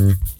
[0.00, 0.39] Mm-hmm.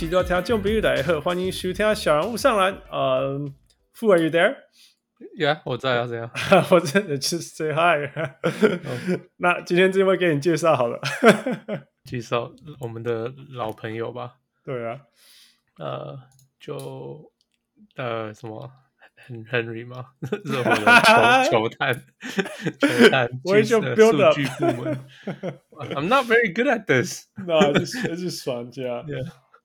[0.00, 2.74] 听众朋友大家好，欢迎收听小人物上篮。
[2.90, 6.30] 呃、um,，Fu are you there？Yeah，我在啊，怎样。
[6.72, 8.10] 我真的是 say hi。
[9.36, 10.98] 那今天这位给你介绍好了，
[12.08, 12.50] 介绍
[12.80, 14.36] 我们的老朋友吧。
[14.64, 15.00] 对啊，
[15.78, 16.18] 呃，
[16.58, 17.30] 就
[17.96, 18.72] 呃什么
[19.28, 20.06] Henry 吗？
[20.46, 21.94] 热火的球球探，
[22.80, 24.98] 球探，我也就 build 数据部门。
[25.94, 27.26] I'm not very good at this。
[27.46, 29.04] 那就是就是爽家。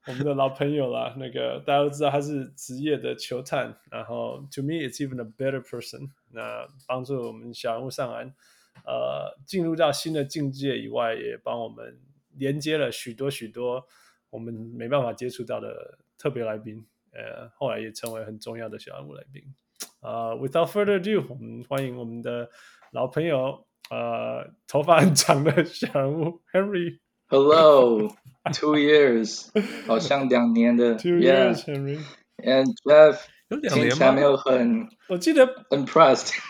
[0.08, 6.08] 我们的老朋友啦，那个大家都知道他是职业的球探，然后 to me it's even a better person。
[6.30, 8.32] 那帮助我们小人物上篮，
[8.84, 11.98] 呃，进入到新的境界以外，也帮我们
[12.36, 13.84] 连接了许多许多
[14.30, 19.42] 我们没办法接触到的特别来宾，呃，后来也成为很重要的小人物来宾。
[20.02, 22.48] 呃，without further ado，我们欢迎我们的
[22.92, 27.00] 老朋友，呃，头发很长的小人物 Henry。
[27.28, 28.08] Hello,
[28.54, 29.48] two years，
[29.86, 30.94] 好像两年的。
[30.98, 31.98] Two years, Henry.
[32.38, 36.32] And Jeff，听起来没有很，我记得 impressed。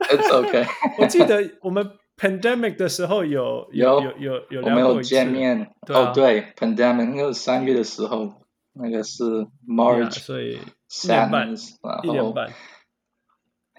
[0.00, 0.66] It's okay。
[0.98, 5.70] 我记得我们 pandemic 的时候有有有有有我们有见面。
[5.88, 8.32] 哦，对，pandemic 那个三月的时候，
[8.72, 9.24] 那个是
[9.66, 10.58] March，所以
[11.04, 11.54] 一年半，
[12.02, 12.52] 一年半。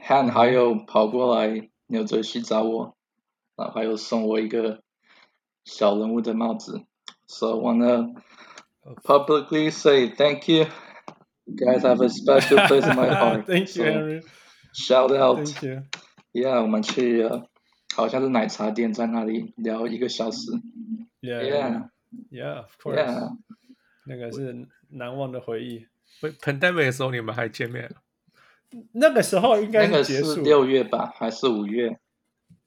[0.07, 2.95] Han 还有跑过来纽泽西找我，
[3.57, 4.81] 然后还有送我一个。
[5.67, 6.85] 小人物的帽子
[7.25, 8.13] ，so I wanna
[9.03, 10.65] publicly say thank you.
[11.45, 13.45] You guys have a special place in my heart.
[13.45, 14.21] Thank you, Henry.
[14.73, 15.45] Shout out.
[15.45, 15.83] Thank you.
[16.31, 17.49] Yeah，我们去了，
[17.95, 20.51] 好像是奶茶店，在那里聊一个小时。
[21.21, 21.89] Yeah, yeah,
[22.31, 22.95] yeah, of course.
[22.95, 23.37] Yeah.
[24.05, 25.85] 那个是难忘的回忆。
[26.21, 27.93] Pandemic 的时候你们还见面？
[28.93, 31.99] 那个时候应该那个是六月吧，还是五月？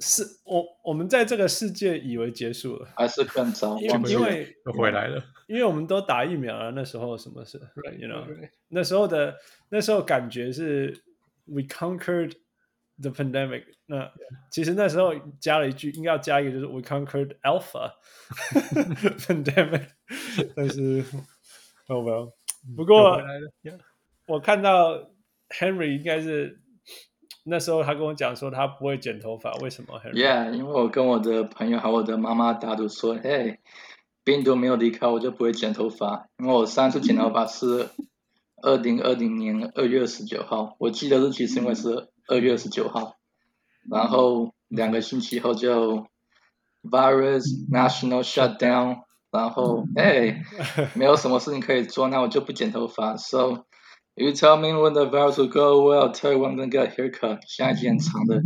[0.01, 3.79] 是我我们在这个世界以为结束了，还是更糟？
[3.79, 6.71] 因为因为 回来了，因为我们都打疫苗了。
[6.71, 7.61] 那时候什么事
[7.99, 8.25] ？You know，
[8.69, 9.37] 那时候的
[9.69, 11.03] 那时候感觉是
[11.45, 12.33] We conquered
[13.01, 13.65] the pandemic。
[13.85, 14.11] 那
[14.51, 17.93] 其实那时候加了一句，应该要加一个，就是 We conquered alpha
[19.27, 19.89] pandemic。
[20.57, 21.05] 但是
[21.89, 22.33] ，Oh well。
[22.75, 23.21] 不过
[24.27, 25.11] 我看到
[25.51, 26.59] Henry 应该是。
[27.51, 33.59] 那时候他跟我讲说他不会剪头发，为什么？Yeah，因为我跟我的朋友还有我的妈妈打赌说，嘿，
[34.23, 36.29] 病毒没有离开，我就不会剪头发。
[36.39, 37.89] 因为我上次剪头发是
[38.63, 43.17] 二零二零年二月十九号，我记得日期是因为是二月十九号，
[43.91, 46.07] 然后两个星期后就
[46.85, 49.01] virus national shutdown，
[49.33, 50.41] 然后 哎，
[50.95, 53.65] 没有什么事情可以做，那我就不剪头发，so。
[54.18, 56.88] You tell me when the virus will go away, I'll tell you when I'm gonna get
[56.88, 57.42] a haircut。
[57.48, 58.42] 下一集很长的。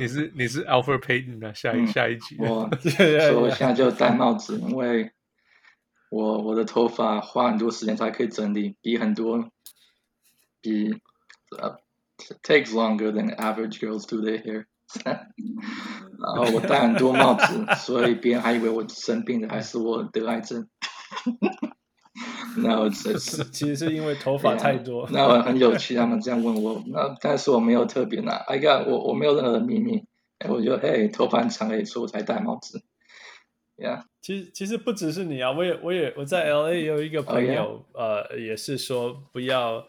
[0.00, 2.36] 你是你是 Alfred Payton 的下一、嗯、下一集。
[2.38, 5.12] 我所以我现在就戴帽子，因为
[6.10, 9.48] 我我的头发花很多时间才可以整理，比很多
[10.60, 11.00] 比
[11.56, 11.76] 呃、uh,
[12.42, 14.66] takes longer than average girls do their hair。
[15.04, 20.68] 然后我戴很多帽子，所以别人还以为我生病了，还是我得癌症。
[22.63, 25.07] 那我这是其实是因为头发太多。
[25.11, 30.03] 那我很有趣，他们这样问我，那但是我没有特别拿，I got 我我没有任何的秘密，
[30.49, 32.83] 我就嘿头发很长了，所以我才戴帽子。
[33.77, 38.01] Yeah，其实其实不只是你啊，我也我也我在 LA 也有一个朋友，oh?
[38.01, 39.85] 呃，也是说不要，啊、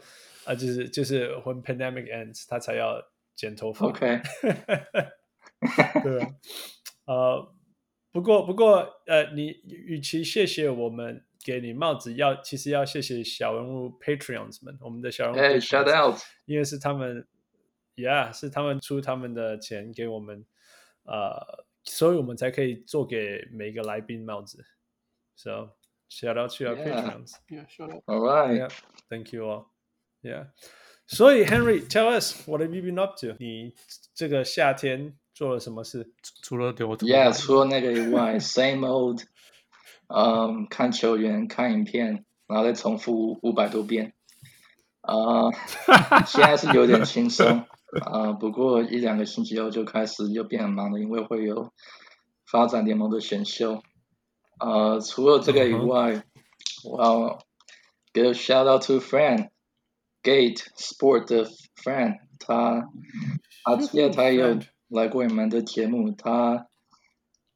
[0.48, 3.02] 呃，就是就是 when pandemic ends，他才要
[3.34, 3.86] 剪头发。
[3.86, 4.20] OK，
[6.04, 6.28] 对啊，
[7.06, 7.54] 呃，
[8.12, 11.24] 不过不过呃，你与其谢谢我们。
[11.44, 17.26] 给你帽子要，其实要谢谢小人物 Patreons 们，我们的小人物，hey, shout out，因为是他们
[17.96, 20.44] ，Yeah，是他们出他们的钱给我们，
[21.04, 24.64] 呃，所以我们才可以做给每一个来宾帽子。
[25.36, 25.76] So
[26.10, 30.48] shout out to our Patreons，Yeah，shout out，All right，Yeah，Thank you all，Yeah。
[31.06, 33.36] 所以 Henry，tell us，what have you been up to？
[33.38, 33.74] 你
[34.12, 36.12] 这个夏天做了什么事？
[36.42, 39.22] 除了丢，Yeah，除了那个以外，Same old。
[40.08, 44.14] 嗯，看球员，看影片，然后再重复五百多遍。
[45.00, 45.52] 啊、呃，
[46.26, 47.66] 现在是有点轻松啊、
[48.12, 51.72] 呃，不过一两个星期后就开始又变很忙了，因为会有
[52.50, 53.82] 发展联盟的选秀。
[54.60, 56.22] 呃，除了这个以外，uh huh.
[56.90, 57.38] 我要
[58.12, 59.50] 给个 shout out to friend
[60.22, 61.44] Gate Sport 的
[61.82, 62.88] friend，他
[63.64, 64.58] 他也他也有
[64.88, 66.66] 来过你们的节目，他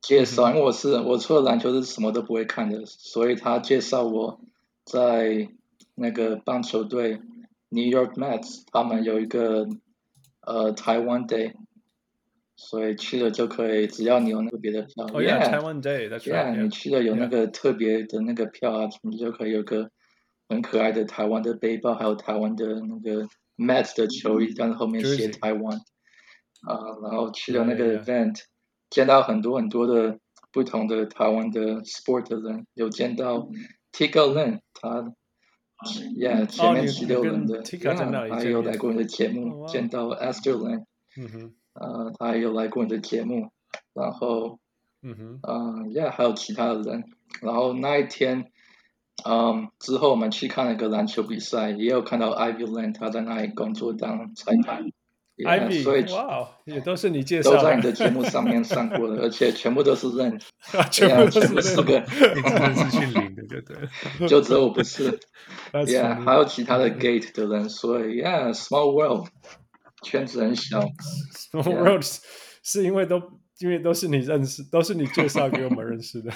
[0.02, 4.40] 介绍，因为我是我除了篮球是什么都不会看的，所以他介绍我
[4.84, 5.48] 在
[5.94, 7.20] 那个棒球队
[7.70, 9.66] New York Mets，他们有一个
[10.40, 11.54] 呃台湾 Day。
[12.54, 15.04] 所以去了就可以，只要你有那个别的票。
[15.06, 19.90] 哦，Yeah，Taiwan Day，Yeah，你去了有那个特别的那个票啊，你就可以有个
[20.48, 23.26] 很可爱的台湾的背包，还有台湾的那个
[23.56, 25.78] Mets 的球衣，但是后面写台湾。
[26.64, 28.38] 啊，然后去了那个 event，
[28.92, 30.18] 见到很多很多的
[30.52, 33.48] 不同的台湾的 sport 的人，有见到
[33.90, 35.14] Tika Lin，他
[36.14, 37.62] ，Yeah，前面十六人的，
[38.30, 40.84] 还有来过你的节目，见到 Esther Lin。
[41.16, 41.54] 嗯哼。
[41.74, 43.50] 呃，他也有来过你的节目，
[43.94, 44.58] 然后，
[45.00, 47.04] 嗯哼，嗯，Yeah，还有其他的人，
[47.40, 48.52] 然后那一天，
[49.24, 54.84] 嗯，之后我们去看了一个篮球比赛，也有看到 Ivy Land 他在那里工作当裁判
[55.44, 60.40] ，Ivy，所以哇，也都是你介绍，都在你的节目上面上过的， 而且全部都是认，
[60.90, 63.76] 全部全部四个，你真是姓林的，对对，
[64.28, 65.18] 就只有我不是，
[65.72, 69.28] Yeah，还有其他的 Gate 的人，所以 Yeah，Small World。
[70.04, 70.80] 圈子很小
[71.52, 72.02] ，Small World
[72.64, 73.22] 是因为都
[73.60, 76.32] 因为都是你认识，都是你介绍给我们认识的。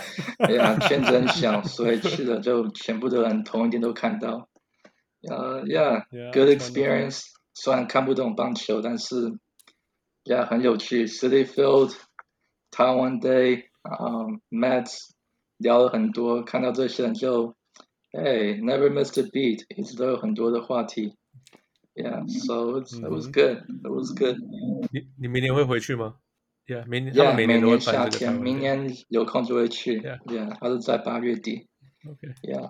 [0.47, 4.49] 对呀，圈子很小，所以去了就全部的人同一天都看到。
[5.29, 7.23] 呃，Yeah，good experience。
[7.59, 9.15] 虽然看不懂棒球，但是
[10.25, 11.07] ，Yeah，很有趣。
[11.07, 14.99] City Field，Taiwan Day，嗯，Mets，
[15.57, 17.57] 聊了很多，看到这些人就
[18.13, 21.17] ，Hey，never missed a beat，一直都有很多的话题。
[21.95, 23.65] Yeah, so it was good.
[23.83, 24.37] It was good.
[24.93, 26.17] 你你明年会回去吗
[26.67, 30.03] ？Yeah，明年 Yeah，每年夏天，明年有空就会去。
[30.03, 31.69] Yeah，他是在八月底。
[32.07, 32.29] OK。
[32.43, 32.69] Yeah，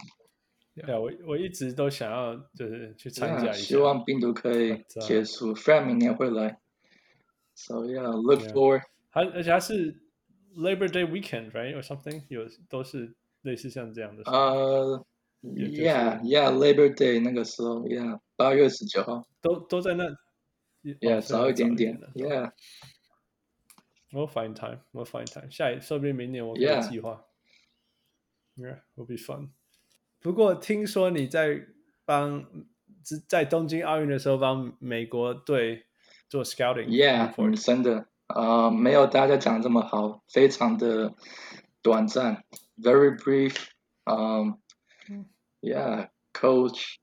[1.00, 3.52] 我我一直都想要就是去参加一下。
[3.52, 5.54] 希望病毒可以结束。
[5.54, 6.60] Fred 明年会来。
[7.54, 8.82] So yeah, look forward。
[9.10, 10.00] 还而且还是
[10.56, 12.24] Labor Day weekend, right, or something？
[12.28, 14.22] 有都是类似像这样的。
[14.24, 15.06] 呃。
[15.42, 20.04] Yeah, yeah, Labor Day 那个时候，Yeah，八月十九号，都都在那
[20.82, 22.00] ，Yeah，早一点点
[24.10, 25.48] ，Yeah，We'll find time, we'll find time。
[25.52, 27.24] 下一，说不定明年我可以计划
[28.56, 29.50] ，Yeah，will be fun。
[30.26, 31.68] 不过听说你在
[32.04, 32.44] 帮
[33.28, 35.86] 在东京奥运的时候帮美国队
[36.28, 37.32] 做 scouting，Yeah，
[37.64, 41.14] 真的，呃，没有大家讲这么好，非常的
[41.80, 42.42] 短暂
[42.76, 43.54] ，Very brief，
[44.04, 44.58] 嗯。
[45.60, 46.96] Yeah, Coach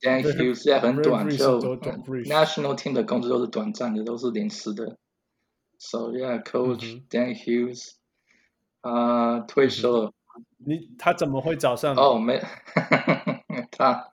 [0.00, 4.96] Dan Hughes 也很短，就 National Team 的工作都是短暂的，都是临时的。
[5.78, 7.96] So yeah, Coach Dan Hughes
[8.80, 10.12] 啊，退休了。
[10.58, 11.94] 你他怎么会找上？
[11.96, 12.40] 哦，没，
[13.70, 14.12] 他，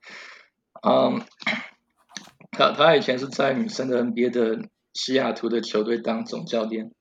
[0.81, 1.21] 嗯，
[2.51, 6.91] 他他以前是在女生的 NBA 的西雅图的球队当总教练，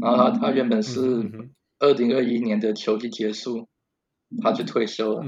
[0.00, 1.00] 然后他他原本是
[1.78, 3.68] 二零二一年的球季结束，
[4.42, 5.24] 他就退休了。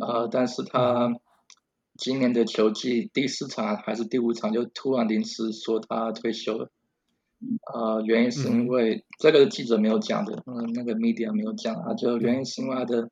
[0.00, 1.10] 呃，但是他
[1.96, 6.70] 今年的球季第四场还是第五场就突然临时说他退休了，
[7.72, 13.10] 呃，原因是因为、嗯、这个记者没有讲的，嗯，那个 media 没有讲，啊就原因是因为他的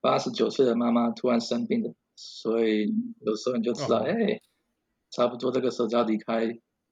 [0.00, 4.40] 八十九岁的妈妈突然生病了，所以有时候你就知道，哎、哦，
[5.10, 6.46] 差不多这个时候就要离开，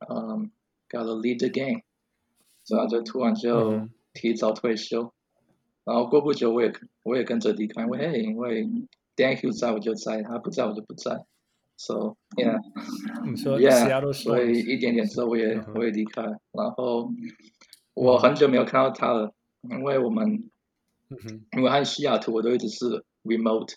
[0.09, 0.51] 嗯
[0.89, 1.83] ，gotta leave the game，
[2.65, 5.13] 所以他就突然就提早退休，嗯、
[5.85, 8.69] 然后过不久我也我也跟着离开，因为因为。
[9.17, 11.27] Dan Hughes 在我就在，他不在我就不在
[11.81, 12.61] ，So yeah，
[13.25, 16.21] 你说 yeah, 所以一点点之后我也我也离开，
[16.53, 17.11] 然后
[17.95, 19.33] 我很久没有看到他了，
[19.63, 20.51] 因为我们，
[21.57, 23.77] 因为他西雅图，我都一直是 remote，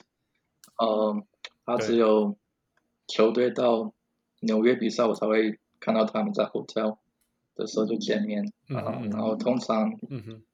[0.78, 1.24] 呃，
[1.66, 2.36] 他只有
[3.08, 3.94] 球队到
[4.42, 6.98] 纽约比赛，我才会看到他们在 hotel
[7.56, 9.98] 的时候就见面，然后通常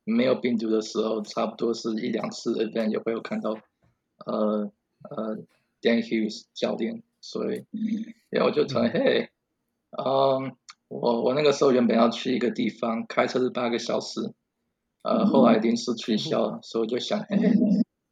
[0.03, 3.57] 没有病毒的时候，差不多是一两次 event 也会有看到，
[4.27, 4.71] 呃。
[5.01, 7.65] 呃、uh,，Dan Hughes 教练，所以，
[8.29, 9.29] 然后我就说，嘿，
[9.91, 10.55] 嗯，
[10.87, 14.21] 我我那个时候原本要去一个地方，开车是八个小时，
[15.03, 17.37] 呃，后来临时取消了，所以我就想，嘿，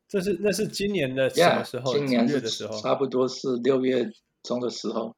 [0.08, 4.10] 这是那是今年的什么时候？Yeah, 今年的时候，差不多是六月
[4.44, 5.16] 中的时候，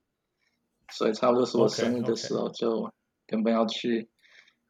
[0.91, 2.91] 所以差不多是我生日的时候，就
[3.27, 4.09] 原本要去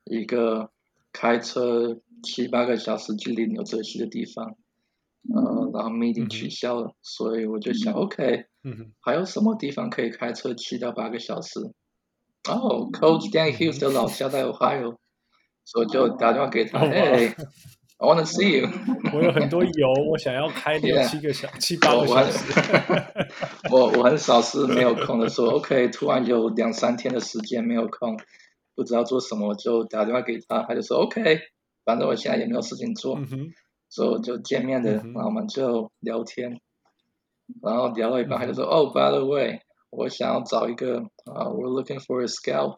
[0.04, 0.72] 一个
[1.12, 4.58] 开车七八个小时距离纽泽西的地方。
[5.34, 8.46] 呃，然后 meeting 取消了，嗯、所以我就想，OK，、
[9.02, 11.60] 还有什么地方可以开车七到八个小时？
[12.50, 14.96] 哦、oh,，Coach Dan Hughes 的老家在 Ohio，
[15.66, 17.36] 所以就打电话给他，哎、
[17.98, 18.70] oh, wow.，I wanna see you。
[19.14, 22.54] 我有很多油，我想要开六 七个小.七八个小时。
[23.70, 28.18] 我我很少是没有空的时候，OK，突然有两三天的时间没有空，
[28.74, 31.40] 不知道做什么，我就打电话给他，他就说 OK，
[31.84, 33.20] 反正我现在也没有事情做，
[33.89, 36.61] 所以我就见面的，嗯哼然后我们就聊天，
[37.63, 39.61] 然后聊到一半，嗯哼他就说哦，by the way，
[39.91, 42.77] 我想要找一个啊、uh,，we're looking for a scout，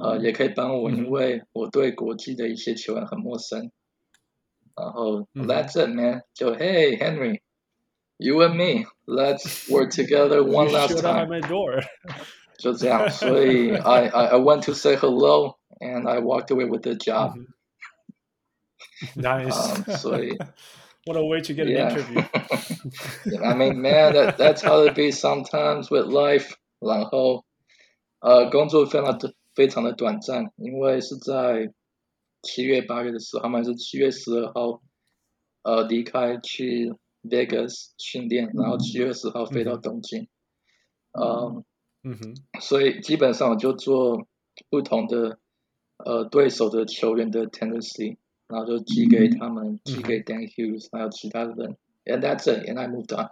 [0.00, 3.70] 呃，也可以帮我，嗯哼因为我对国际的一些球员很陌生。
[4.74, 6.22] 然后、嗯 That's it, man.
[6.32, 7.42] 就 Hey Henry,
[8.16, 11.28] you and me, let's work together one You last showed up at time.
[11.28, 11.82] my door.
[12.56, 17.34] 就这样，所以 I, I I went to say hello and I walked away with the job.
[19.15, 19.55] Nice.
[19.55, 20.37] Um, 所以
[21.05, 21.89] What a way to get an Yeah.
[21.89, 22.21] interview.
[23.41, 26.55] I mean, man, that that's how it be sometimes with life.
[26.79, 27.45] 然后，
[28.19, 31.73] 呃，工作非常的非常的短暂，因为是在
[32.41, 34.81] 七月八月的时候，他们是七月十二号，
[35.63, 40.27] 呃，离开去 Vegas 训练，然后七月十号飞到东京，
[41.13, 41.63] 嗯，
[42.03, 44.27] 嗯哼，所以基本上我就做
[44.69, 45.39] 不同的
[45.97, 51.75] 呃对手的球员的 tendency，然后就寄给他们，寄给 Dan Hughes，还有其他的人
[52.05, 53.29] ，and that's it，and I moved on。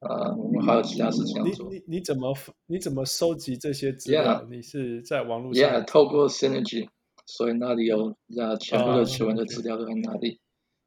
[0.00, 1.70] 呃，我们还有其他事情要做。
[1.70, 2.34] 你你怎么
[2.66, 6.88] 你怎么收集这些资料.你是在网络上 Yeah，透过 Synergy，
[7.26, 10.40] 所以那里有呀全部的球员的资料都在那里，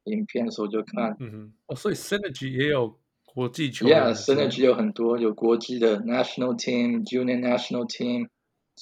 [0.05, 1.15] 影片的时候就看。
[1.19, 8.27] 嗯哼，哦，所以 Synergy 也有国际球员 Yeah，Synergy 有很多，有国际的 National Team、Junior National Team，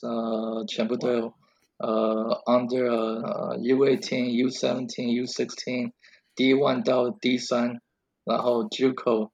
[0.02, 1.34] 呃，全部都有。
[1.82, 5.92] 呃，Under 呃 U18、U17、U16、
[6.36, 7.80] D1 到 D3，
[8.24, 9.32] 然后 JUCO，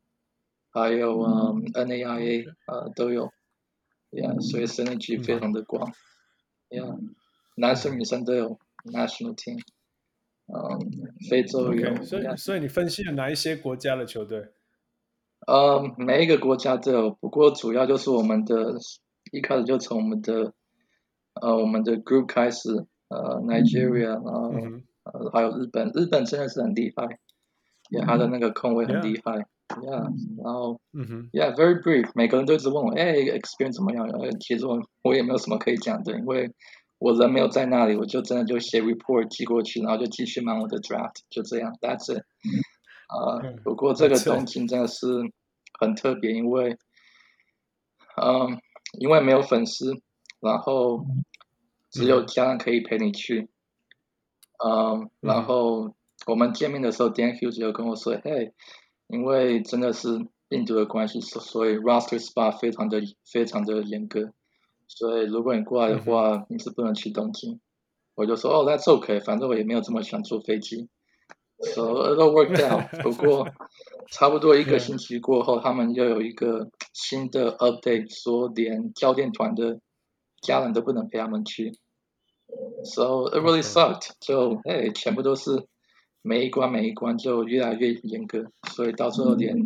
[0.72, 3.32] 还有嗯 NAIA 呃都有。
[4.12, 5.92] Yeah，所以 Synergy 非常的广。
[6.70, 6.98] Yeah，
[7.56, 9.60] 男生女生都有 National Team。
[10.48, 10.80] 嗯，
[11.30, 11.92] 非洲有。
[11.92, 14.48] OK，所以所以你分析了哪一些国家的球队？
[15.46, 18.75] 呃，每一个国家都有，不过主要就是我们的，
[19.32, 20.54] 一开始就从我们的，
[21.41, 22.70] 呃，我们的 group 开始，
[23.10, 27.20] 呃，Nigeria，然后、嗯呃，还有日本，日本真的是很厉害
[27.91, 29.34] ，yeah, 他的那个控卫很厉害
[29.82, 34.08] ，yeah，然后嗯哼，，yeah，very brief，每个人都一直问我，哎，experience 怎么样？
[34.08, 36.51] 呃，其实我我也没有什么可以讲的，因为
[37.00, 42.24] 我人没有在那里，我就真的就写 report 寄过去，然后就继续忙我的 draft，就这样，that's it。
[43.08, 45.08] 啊、嗯不过这个东京真的是
[45.79, 46.77] 很特别，因为，
[48.22, 48.60] 嗯，
[49.00, 49.94] 因为没有粉丝，
[50.41, 51.06] 然后
[51.89, 53.50] 只有家人可以陪你去，
[54.63, 58.53] 嗯，然后我们见面的时候，Dan Hughes 有跟我说，嘿，
[59.08, 63.01] 因为真的是病毒的关系，所所以 roster spot 非常的
[63.32, 64.34] 非常的严格，
[64.88, 67.60] 所以如果你过来的话，你是不能去东京。
[68.15, 70.89] 我就说，哦，That's okay，反正我也没有这么喜欢坐飞机。
[71.60, 72.89] So it all worked out。
[73.03, 73.48] 不过
[74.12, 79.79] 差不多一个星期过后，他们又有一个新的 update，说连教练团的
[80.40, 81.73] 家人都不能陪他们去。
[82.85, 84.11] So it really sucked。
[84.21, 85.66] 就哎，全部都是
[86.21, 89.56] 每一关每一关就越来越严格，所以到最后连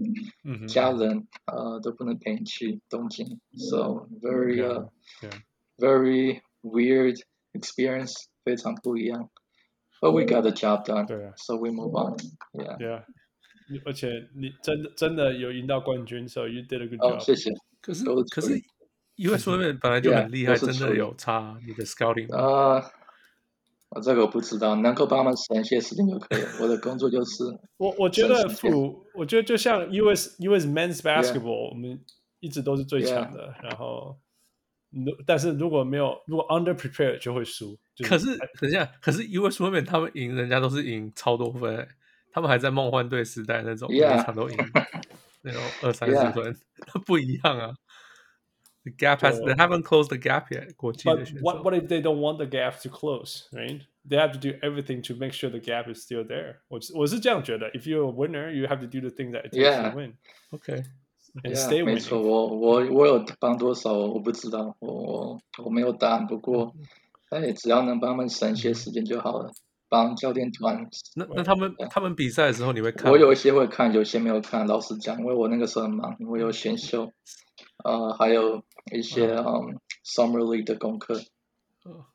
[0.44, 3.40] 嗯哼家人呃都不能陪你去东京。
[3.56, 4.88] So very uh,
[5.22, 5.40] Yeah.
[5.78, 7.20] very weird
[7.52, 8.14] experience，
[8.44, 9.30] 非常不一样。
[10.00, 12.78] But we got the job done，对啊 so we move on。Yeah。
[12.78, 13.04] Yeah，
[13.68, 17.20] 你而且你真的真的有赢到冠军，so you did a good 哦， job。
[17.20, 17.50] 谢谢。
[17.80, 18.54] 可是都是可是
[19.29, 22.37] US Women 本来就很厉害真的有差你的 scouting 吗。
[22.37, 22.83] 呃，
[23.89, 26.49] 我这个我不知道，能够帮他们省一些时间就可以了。
[26.61, 27.43] 我的工作就是，
[27.77, 31.99] 我我觉得负，我觉得就像 US US Men's Basketball，、我们
[32.39, 33.53] 一直都是最强的。
[33.61, 34.17] 然后，
[34.91, 37.77] 如但是如果没有如果 under prepared 就会输。
[38.07, 41.87] 可是等一下，可是 US Women 他们赢人家都是赢超多分、欸，
[42.31, 44.57] 他们还在梦幻队时代那种每场都赢
[45.43, 46.55] 那种二三十 Yeah 分，
[47.05, 47.73] 不一样啊。
[48.84, 50.74] The gap has 对 they haven't closed the gap yet。
[50.76, 53.80] 国际的 But 选 what 手 what if they don't want the gap to close, right?
[54.08, 56.58] They have to do everything to make sure the gap is still there.
[56.68, 59.90] 我我是这样觉得，If you're a winner, you have to do the thing that it takes Yeah.
[59.90, 60.14] to win
[60.50, 60.84] OK，
[61.42, 62.00] and Yeah， stay 没 winning.
[62.00, 66.26] 错，我我我有帮多少我不知道，我我我没有答案。
[66.28, 66.72] 不过，
[67.30, 69.50] 哎，只要能帮他们省一些时间就好了。
[69.88, 73.12] 帮教练团，那那他们他们比赛的时候你会看吗？
[73.12, 74.66] 我有一些会看，有些没有看。
[74.66, 77.12] 老实讲，因为我那个时候很忙，因为有选秀，
[77.83, 81.19] 呃，还有一些嗯 summer league 的功课。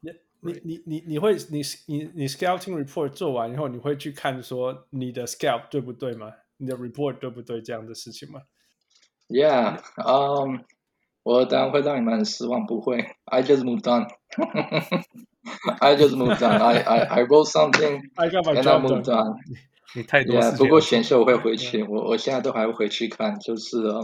[0.01, 6.31] 你你你你你会你你你 scouting report 做完以后，你会去看说你的 scout 对不对吗？
[6.59, 8.41] 你的 report 对不对这样的事情吗
[9.29, 10.61] ？Yeah，嗯、um,，
[11.25, 13.05] 我当然会让你们很失望，不会。
[13.25, 14.07] I just moved on。
[15.81, 16.61] I just moved on.
[16.61, 19.37] I I I wrote something I got my and I moved done.
[19.95, 20.37] 你太多。
[20.37, 24.01] Yeah, 不过选秀我会回去，我我现在都还会回去看，就是呃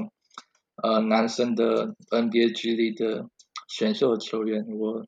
[0.82, 3.30] 呃男生的 NBA G League 的
[3.68, 5.06] 选秀的球员，我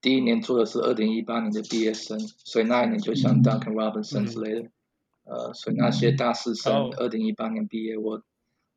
[0.00, 4.60] 第一年做的是二零一八年的毕业生，所以那一年就像 Duncan Robinson 之类的，
[5.24, 8.22] 嗯、呃，所以那些大四生二零一八年毕业，我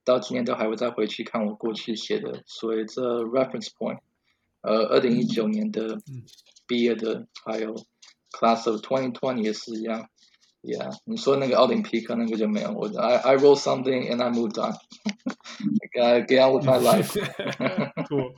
[0.06, 4.00] 到今年都还会再回去看我过去写的，所以这 reference point，
[4.62, 6.00] 呃，二零一九年的
[6.66, 7.76] 毕业的还有。
[8.32, 10.08] Class of twenty twenty 也是一样
[10.62, 14.74] ，Yeah，你说那个奥林匹克那个就没有，我 I I wrote something and I moved on.
[16.02, 17.18] I get on with my life.
[18.08, 18.34] Cool.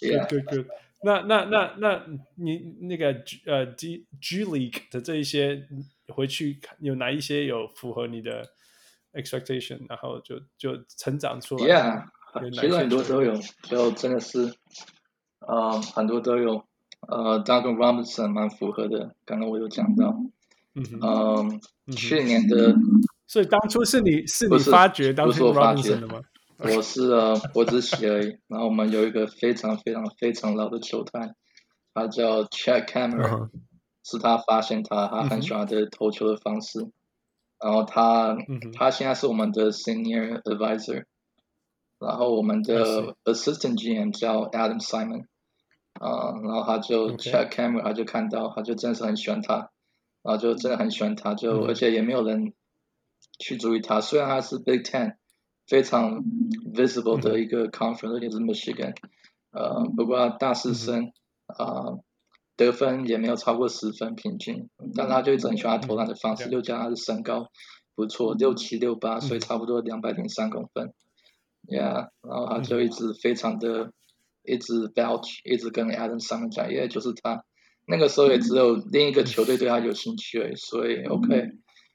[0.00, 0.66] Yeah, good, good.
[1.02, 2.02] 那那那那
[2.34, 5.66] 你那个呃 G G League 的这一些
[6.08, 8.46] 回去看有哪一些有符合你的
[9.12, 12.04] expectation，然后就就成长出来？Yeah，
[12.52, 14.54] 其实很多都有，就真的是，
[15.40, 16.64] 呃，很多都有。
[17.08, 20.32] 呃，Duncan Robinson 蛮符合的，刚刚我有讲到，嗯
[20.76, 21.60] 嗯，
[21.96, 22.74] 去年的，
[23.26, 26.20] 所以当初是你是你发掘 Duncan Robinson 的吗？
[26.58, 28.38] 我是呃，我只写而已。
[28.46, 31.34] 然后我们有一个非常非常非常老的球探，
[31.94, 33.50] 他叫 Chet Cameron，
[34.04, 36.90] 是他发现他，他很喜欢的投球的方式。
[37.58, 38.36] 然后他
[38.74, 41.04] 他现在是我们的 Senior Advisor，
[41.98, 45.24] 然后我们的 Assistant GM 叫 Adam Simon。
[45.98, 49.70] 啊、uh，然后他就 check camera，他就看到，他就真的是很喜欢他，
[50.26, 52.52] 然后就真的很喜欢他，就而且也没有人
[53.38, 54.00] 去注意他。
[54.00, 55.14] 虽然他是 Big Ten
[55.66, 56.24] 非常
[56.74, 58.94] visible 的一个 conference，而且是 Michigan，
[59.52, 61.12] 呃，不过大四生
[61.46, 62.00] 啊、呃、
[62.56, 67.50] 得分也没有超过十分平均，但他就一直很喜欢他投篮的方式，又加上他的身高
[67.94, 70.92] 不错，六七六八，所以差不多两百零三公分
[71.68, 73.92] ，Yeah，然后他就一直非常的。
[74.48, 77.44] 一直 vouch，一直跟 Adam 上面讲，因为就是他
[77.86, 81.28] 那个时候也只有另一个球队对他有兴趣而已，所以 OK，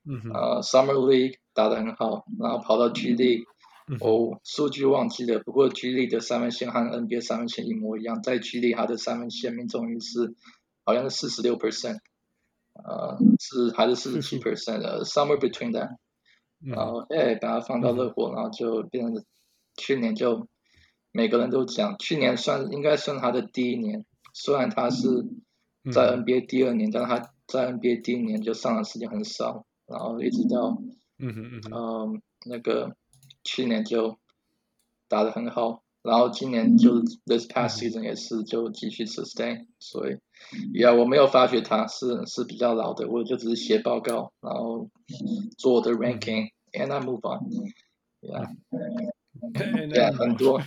[0.05, 3.43] 嗯呃、uh, Summer League 打得很好，然后跑到 G League，
[3.99, 10.33] 哦，数据忘记了，不过 G League 的三分线和 NBA 三分线一模一样，在 G League 他的三分线命中率是
[10.85, 11.99] 好像是四十六 percent，
[12.73, 15.97] 呃，是还是四十七 percent 的，somewhere between that，
[16.59, 19.23] 然后哎把他放到热火，然后就变成
[19.77, 20.47] 去年就。
[21.13, 25.25] 每个人都讲，去年算应该算他的第一年，虽然他是
[25.89, 30.77] 在 NBA 第二年，嗯、但他在 NBA 第一年就上的时间很少，然后一直到
[31.17, 32.95] 嗯嗯嗯、呃，那个
[33.43, 34.17] 去年就
[35.07, 40.17] 打得很好，然后今年就 this past season 也是就继续 sustain，所以
[40.79, 44.89] 呀，我没有发觉他是是比较老的，我就只是写报告，然后
[45.57, 48.49] 做我的 ranking，and I move on，yeah。
[49.53, 50.61] 对，yeah, 很多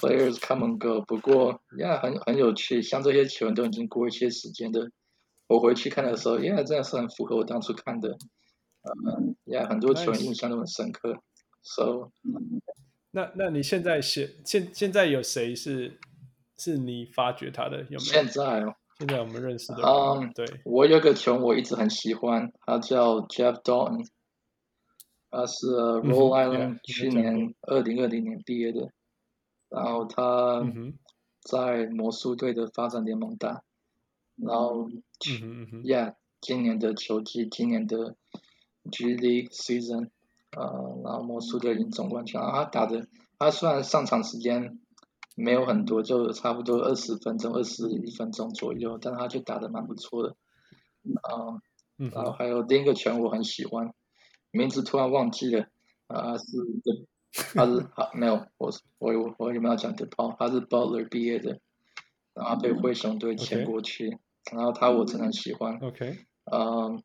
[0.00, 4.90] players come and go，不过呀，yeah, 很很有趣，像这些球员都已经过一些时间的，
[5.46, 8.08] 我回去看的时候，呀、yeah,，真的是很符合我当初看的，
[8.82, 11.16] 嗯，呀，很多球员印象都很深刻。
[11.62, 12.10] So，
[13.12, 15.98] 那那你现在写现现在有谁是
[16.58, 17.78] 是你发掘他的？
[17.82, 17.98] 有没有？
[18.00, 24.04] 现在哦，现在我们认识的，嗯，对，我有个球员我一直很喜欢，他叫 Jeff Dalton。
[25.36, 28.92] 他是 Rhode Island 去年二零二零年毕业的，
[29.68, 30.62] 然后他
[31.42, 33.64] 在魔术队的发展联盟打，
[34.36, 38.14] 然后，Yeah，今年的球季，今年的
[38.92, 40.10] G League season，
[40.56, 44.78] 呃，然后魔术队赢总冠军，然后他打的，他虽然上场时间
[45.34, 50.36] 没有很多，就差不多二十分钟、二十一分钟左右，但他就打的蛮不错的，
[51.22, 51.60] 啊，
[51.96, 53.92] 然后还有另一个球我很喜欢。
[54.54, 55.66] 名字突然忘记了，
[56.06, 56.44] 啊是，
[57.54, 60.34] 他是 好没有，我我我有没有讲的跑？
[60.38, 61.58] 他是 Butler 毕业的，
[62.34, 64.18] 然后被灰熊队签过去.
[64.52, 66.18] 然后他我真的很喜欢，OK，
[66.52, 67.02] 嗯，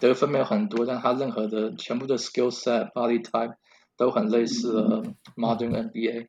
[0.00, 3.54] 得分没有很多，但他任何的全部的 skill set body type
[3.96, 5.02] 都很类似的
[5.36, 6.26] modern NBA，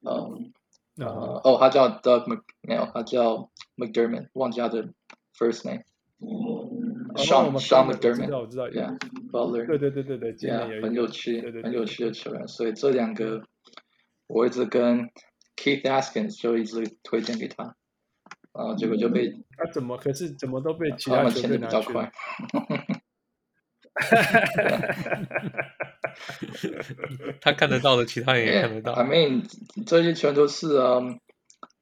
[0.00, 0.52] 嗯，
[0.96, 4.88] 呃，哦，他叫 Doug Mc 没有，他叫 McDermott，忘记他的
[5.38, 5.84] first name。
[7.16, 13.42] Sean Sean McDermott，我知道，Yeah，Butler，对对对对对，Yeah，很有趣，很有趣的球员，所以这两个
[14.26, 15.10] 我一直跟
[15.56, 17.76] Keith Askins 就一直推荐给他，
[18.52, 21.92] 然后结果就被他、啊、怎么可是怎么都被其他球队拿去，
[27.40, 28.92] 他看得到的，其他人也看得到。
[28.92, 29.44] I mean，
[29.86, 31.20] 这些全都是嗯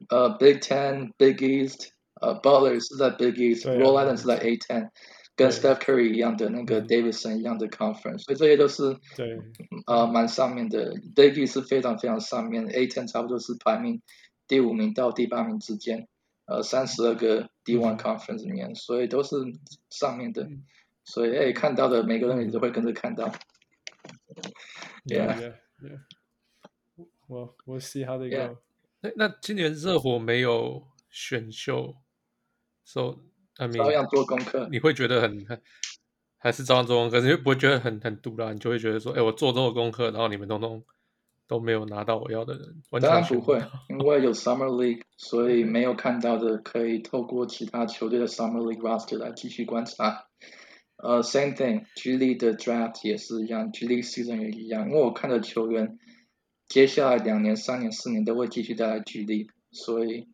[0.09, 4.91] 呃、um, uh, Big Ten、Big East，呃、uh, Butler 是在 Big East，Rhode、啊、Island 是在 A Ten。
[5.35, 9.39] 跟 Steph Curry 一样的那个 Davidson 一样的 conference，所以这些都是对
[9.87, 10.95] 呃蛮上面的。
[11.15, 14.03] David 是非常非常上面，A10 差不多是排名
[14.47, 16.07] 第五名到第八名之间，
[16.47, 19.37] 呃三十二个 D1 conference 里面，所以都是
[19.91, 20.49] 上面的。
[21.05, 23.33] 所以哎，看到的每个人也都会跟着看到。
[25.05, 25.99] Yeah, yeah, yeah.
[27.27, 28.59] Well, we'll see how they go.
[29.01, 31.97] 那那今年热火没有选秀
[32.85, 33.19] ，so
[33.57, 35.61] I mean 照样做功课，你会觉得很很
[36.39, 38.53] 还是照样做功课，你会不会觉得很很独啦？
[38.53, 40.85] 你就会觉得说，哎，我做这么多功课，然后你们通通
[41.47, 50.27] 都没有拿到我要的人，完全当然不会，因为有 Summer League， 所以没有看到的可以透过其他球队的 Summer League roster 来继续观察。
[50.97, 55.99] 呃、uh,，same thing，G League 的 draft 也是一样，G League season 也一样，因为我看的球员，
[56.69, 60.29] 接下来两年、三年、四年都会继续带来 G League，所以，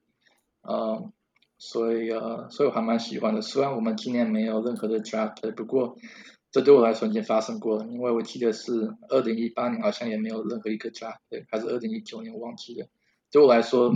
[0.60, 1.10] 呃，
[1.58, 3.42] 所以呃，所以我还蛮喜欢的。
[3.42, 5.96] 虽然我们今年没有任何的 draft，不过
[6.50, 11.16] 这对我来说已经发生过了，因为我记得是二零一八年好像也没有任何一个 draft，
[11.50, 12.86] 还是二零一九年我忘记了。
[13.30, 13.92] 对我来说，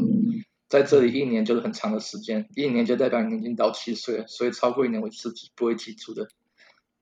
[0.69, 6.29] 在这里一年就是很长的时间，一年就代表你已经到七岁了，所以超过一年我是不会记住的。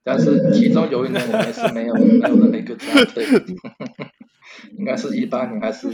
[0.02, 3.56] 但是其中有一年我们是没有 没有任何一个 draft，
[4.78, 5.88] 应该是一八年还是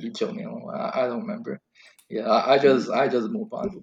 [0.00, 1.58] 一九年我 I don't remember。
[2.12, 3.80] Yeah, I just I just move on.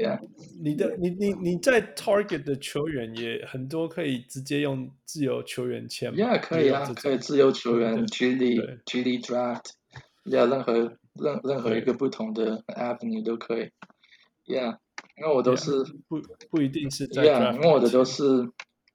[0.00, 0.20] Yeah，
[0.62, 10.72] 你的你你你在 Target 的球员也很多，可以直接用自由球员签吗？Yeah，可以啊，可以自由球员 G League G League Draft，Yeah，任何
[11.12, 13.70] 任任何一个不同的 Avenue 都可以。
[14.46, 14.78] Yeah。
[15.16, 18.50] 因为我都是、yeah, 不不一定是在，yeah, 因为我的都是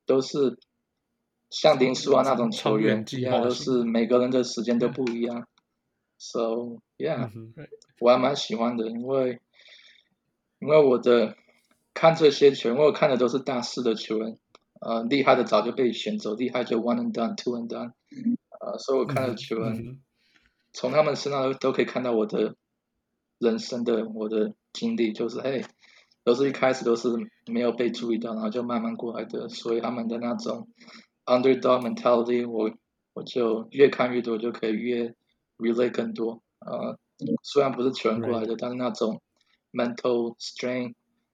[0.05, 0.59] 都是
[1.49, 5.47] 像林书啊那种球员，一样都是每个人的时间都不一样
[6.17, 7.53] ，so yeah，、嗯、
[7.99, 9.39] 我还蛮喜欢的，因为
[10.59, 11.35] 因为我的
[11.93, 14.37] 看这些球员，因为我看的都是大四的球员，
[14.81, 17.91] 呃，厉害的早就被选走，厉害就 one and done，two and done，
[18.59, 20.01] 呃，所以我看的球员、嗯、
[20.73, 22.55] 从他们身上都都可以看到我的
[23.37, 25.63] 人生的我的经历，就是嘿。
[26.25, 27.07] 都是一开始都是
[27.47, 30.67] 没有被注意到，然后就慢慢过来的，所以他们的那种
[31.25, 32.69] underdog mentality，我
[33.13, 35.15] 我就越看越多，就可以越
[35.57, 36.43] relate 更多。
[36.59, 36.99] 呃，
[37.43, 39.21] 虽然不是全过来的，但是那种
[39.71, 40.93] mental strain，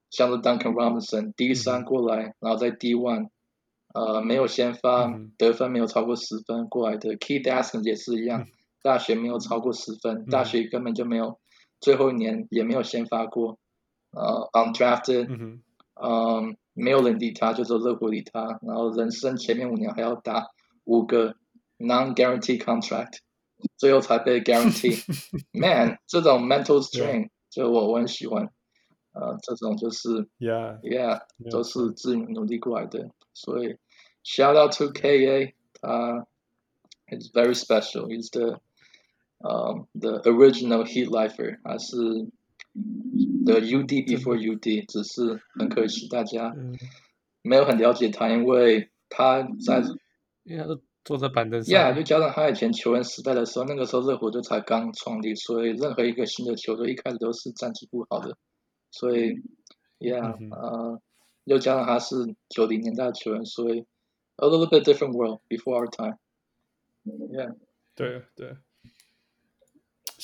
[0.10, 3.30] 像是 Duncan Robinson D3 过来，然后在 D1，
[3.94, 7.16] 呃，没有先发，得分没有超过十分过来的。
[7.18, 8.46] Key Daskin 也是一样，
[8.82, 11.40] 大学没有超过十分，大学根本就没有，
[11.80, 13.58] 最后一年也没有先发过。
[14.12, 15.62] 呃、uh,，undrafted，嗯、
[15.96, 20.48] um, 没有人理他，就说热火理他，然后人生前面五年还要打
[20.86, 21.36] 五个
[21.80, 23.18] non-guarantee contract，
[23.77, 25.03] 最后才被 guarantee。
[25.53, 28.51] Man，这种 mental strain，就我我很喜欢，
[29.13, 33.77] 呃，这种就是，Yeah，Yeah，都是自己努力过来的，所以
[34.25, 36.27] shout out to KA，他
[37.09, 38.61] is very special，he's the，
[39.39, 42.29] 呃、um,，the original heat lifer，他是。
[43.43, 46.55] The UD before UD，只是很可惜，大家
[47.43, 49.83] 没有很了解他，因为他在，
[50.45, 51.74] 因为他 坐在板凳上。
[51.74, 58.36] Yeah，就加上他以前球员时代的时候，那个时候热火队才刚创立，所以任何一个新的球队一开始都是战绩不好的，
[58.92, 59.42] 所以
[60.00, 61.00] ，Yeah，呃，
[61.46, 63.86] 又加上他是九零年代的球员，所以
[64.38, 66.18] a little bit different world before our time。
[67.06, 67.56] Yeah，
[67.96, 68.58] 对对。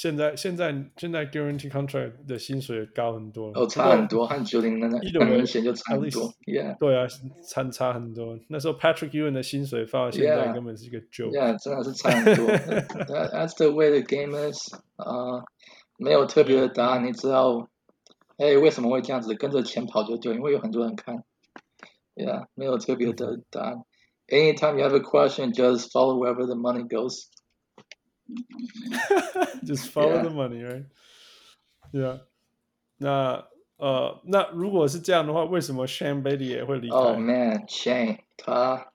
[0.01, 6.33] 现在现在现在 guarantee contract 的薪水高很多哦，差很多，和九零年代很明显就差很多。
[6.47, 7.07] Yeah，对啊，
[7.49, 8.39] 差差很多。
[8.49, 12.47] 那时候 Patrick Ewing 的薪水放到现在根本是一个 joke。Yeah，真的是差很多。
[13.07, 14.59] That's the way the game is。
[14.97, 15.45] 啊，
[15.99, 17.69] 没有特别的答案，你知道，
[18.37, 19.35] 哎，为什么会这样子？
[19.35, 21.25] 跟着钱跑就对，因为有很多人看。
[22.15, 23.85] Yeah，没有特别的答案。
[24.29, 27.29] Anytime you have a question, just follow wherever the money goes.
[29.64, 30.86] Just follow the money, right?
[31.92, 32.22] Yeah.
[32.98, 38.92] 那呃，那如果是这样的话，为什么 Shane Bailey 也会离开？Oh man, Shane，他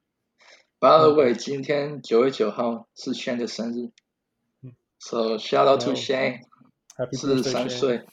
[0.79, 3.91] ，By the way，今天九月九号是 Shane 的生日
[5.01, 6.43] ，So shout out to Shane，
[7.13, 8.05] 四十三岁。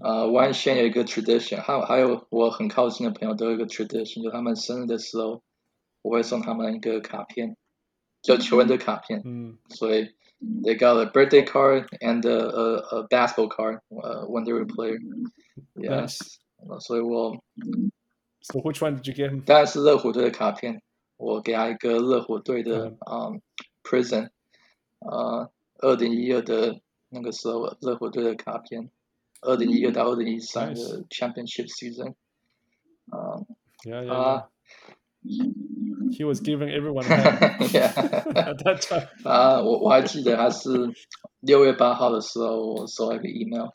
[0.00, 5.42] 呃，One Shane 有一个 tradition，还有还有我很靠近的朋友都有一个 tradition，就他们生日的时候，
[6.02, 7.56] 我会送他们一个卡片，
[8.20, 9.22] 就球员的卡片。
[9.24, 10.12] 嗯，所以。
[10.41, 14.67] They got a birthday card and a a, a basketball card uh, when they were a
[14.67, 14.99] player.
[15.75, 16.19] Yes.
[16.63, 16.79] Nice.
[16.81, 17.41] 所以我
[18.41, 19.43] So which one did you get him?
[19.43, 20.81] 当然是热火队的卡片。
[21.17, 23.37] 我给他一个热火队的嗯、um,
[23.81, 24.29] Prism，
[24.99, 28.91] 呃，二零一二的那个时候热火队的卡片，
[29.41, 32.13] 二零一二到二零一三的 Championship season。
[33.11, 34.49] 嗯，啊。
[35.24, 37.04] He was giving everyone
[37.72, 37.92] yeah.
[38.34, 39.08] at that time.
[39.24, 40.68] 啊，我我还记得他是
[41.40, 43.70] 六月八号的时候，我收了一个 email，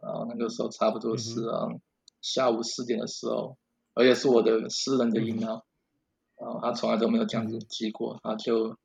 [0.00, 1.80] 然后那个时候差不多是嗯
[2.22, 3.56] 下午四点的时候，
[3.94, 5.60] 而且是我的私人的 email，
[6.40, 8.76] 然后他从来都没有这样子寄过，他就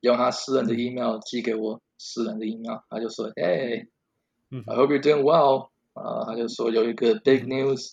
[0.00, 7.92] 用他私人的 email 寄给我私人的 email，他就说，Hey，I hope you're doing well，啊，他就说有一个 big news，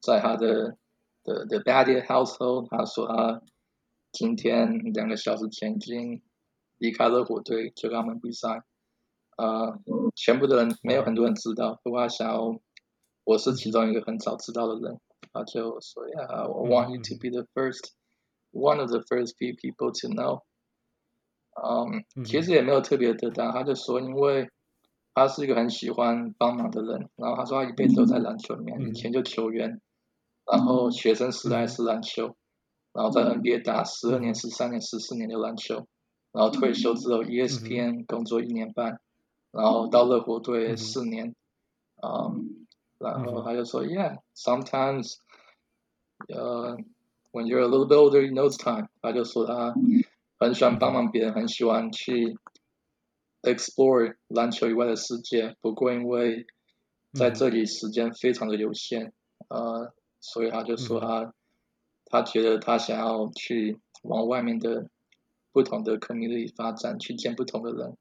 [0.00, 0.76] 在他的
[1.24, 3.42] 的的 Battier household，他说他
[4.12, 6.22] 今天两个小时前已经
[6.78, 8.62] 离开了火队，就跟他们比赛，
[9.36, 9.78] 啊，
[10.14, 12.60] 全部的人没有很多人知道，不过他想要，
[13.24, 15.00] 我是其中一个很早知道的人。
[15.32, 17.90] 他就说呀，I want you to be the first,
[18.52, 20.42] one of the first few people to know。
[21.56, 24.50] 嗯，其实也没有特别的答案，他就说，因为
[25.14, 29.80] 他是一个很喜欢帮忙的人，然后他说他一辈子都在篮球里面，以前就球员，
[30.50, 32.36] 然后学生时代是篮球，
[32.92, 35.86] 然后在 NBA 打十二年、十三年、十四年的篮球，
[36.32, 38.98] 然后退休之后 ESPN 工作一年半，
[39.50, 41.34] 然后到热火队四年，
[42.02, 42.60] 嗯。
[42.96, 45.16] 然后他就说，Yeah，sometimes，
[46.28, 48.88] 呃、uh,，when you're a little bit older, you know it's time。
[49.02, 49.74] 他就说他
[50.38, 52.38] 很喜欢帮忙别人，很喜欢去
[53.42, 55.54] explore 篮球以外的世界。
[55.60, 56.46] 不过因为
[57.12, 59.12] 在这里时间非常的有限，
[59.48, 59.92] 呃，
[60.24, 61.34] 所以他就说他
[62.06, 64.88] 他觉得他想要去往外面的
[65.52, 67.96] 不同的 community 发展，去见不同的人。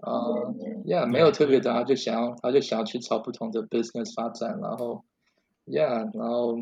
[0.00, 5.04] 啊、uh,，Yeah，没有特别的，他就想要，他就想要去朝不同的 business 发展，然后
[5.64, 6.58] ，Yeah，然后，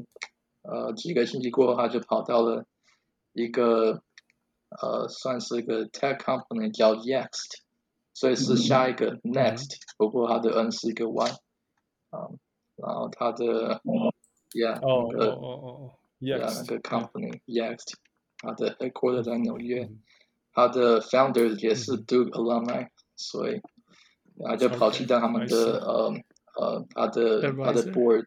[0.63, 2.65] 呃，几个星期过后，他就跑到了
[3.35, 4.03] 一个，
[4.81, 7.59] 呃，算是一个 tech company 叫 Next，
[8.15, 11.31] 所以是下一个 Next，不过他的 N 是一个 Y，
[12.11, 12.37] 啊、um,，
[12.77, 13.83] 然后他的
[14.56, 17.94] ，Yeah，哦哦哦哦，Yeah，那个 company Yext，
[18.38, 19.90] 他的 headquarter 在纽约，
[20.54, 22.90] 他的 founders 也是 Duke alumni。
[23.16, 23.62] 所以，
[24.36, 26.12] 然后就跑去当他们的呃
[26.56, 28.26] 呃他的他的 board，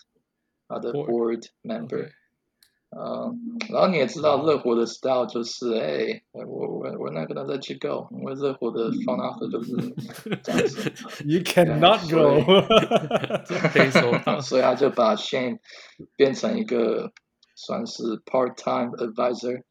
[0.69, 2.11] 他的 board member，
[2.91, 3.35] 呃，
[3.71, 9.75] 然后你也知道热火的 style 就是，哎，我我我 not gonna let you go，因为热火的 front office 就是
[10.43, 10.93] 这样子。
[11.25, 12.41] You cannot go。
[14.43, 15.59] 所以他就把 Shane
[16.15, 17.11] 变成一个
[17.57, 19.63] 算是 part time advisor。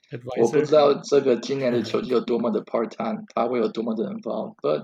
[0.41, 4.83] 我不知道这个今年的球季有多么的 part time，他会有多么的 involved，but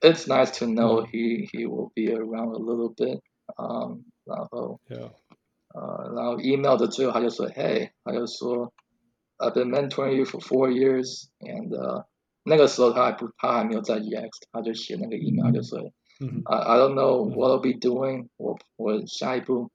[0.00, 3.20] it's nice to know he he will be around a little bit。
[3.56, 4.80] 嗯，然后，
[5.74, 8.72] 呃，然后 email 的最后他就说，Hey，他就说，
[9.38, 12.04] I've been mentoring you for four years，and、uh,
[12.44, 15.78] 那个时候他还不他还没有在 EX，他就写那个 email 就说，
[16.44, 19.70] I I don't know what I'll be doing，我我下一步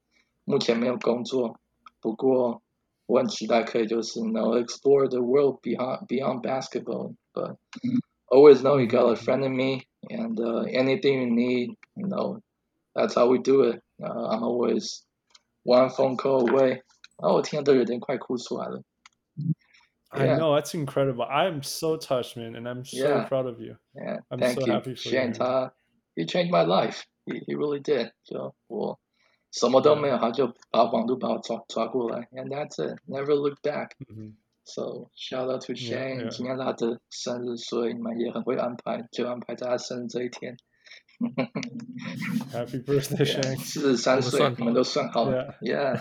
[0.46, 1.60] 目前没有工作，
[2.02, 2.62] 不过。
[3.06, 7.58] 我很期待可以就是 you know explore the world beyond beyond basketball, but
[8.28, 12.40] always know you got a friend in me, and uh, anything you need, you know,
[12.96, 13.82] that's how we do it.
[14.02, 15.04] Uh, I'm always
[15.68, 16.82] one phone call away.
[17.18, 18.84] 然后我听到都有点快哭出来了。
[20.10, 21.26] I know that's incredible.
[21.26, 23.28] I'm so touched, man, and I'm so yeah.
[23.28, 23.78] proud of you.
[23.94, 24.74] Yeah, I'm thank so you.
[24.74, 25.44] happy for Shane, you.
[25.44, 25.70] Uh,
[26.16, 27.06] he changed my life.
[27.26, 28.12] He he really did.
[28.24, 29.00] 就我。
[29.52, 32.98] 什么都没有，他就把网路把我抓抓过来，and that's it.
[33.08, 33.92] Never look back.
[34.64, 36.28] So shout out to Shane.
[36.30, 40.58] 今天他的生日，所以你们也很会安排，就安排在他生日这一天。
[42.53, 43.57] Happy birthday, Shane！
[43.59, 45.55] 四十三岁，你们都算好了。
[45.61, 46.01] Yeah,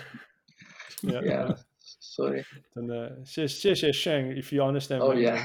[1.01, 1.57] yeah.
[1.99, 4.35] 所以真的谢谢谢 Shane.
[4.41, 4.99] If you understand.
[4.99, 5.37] Oh yeah.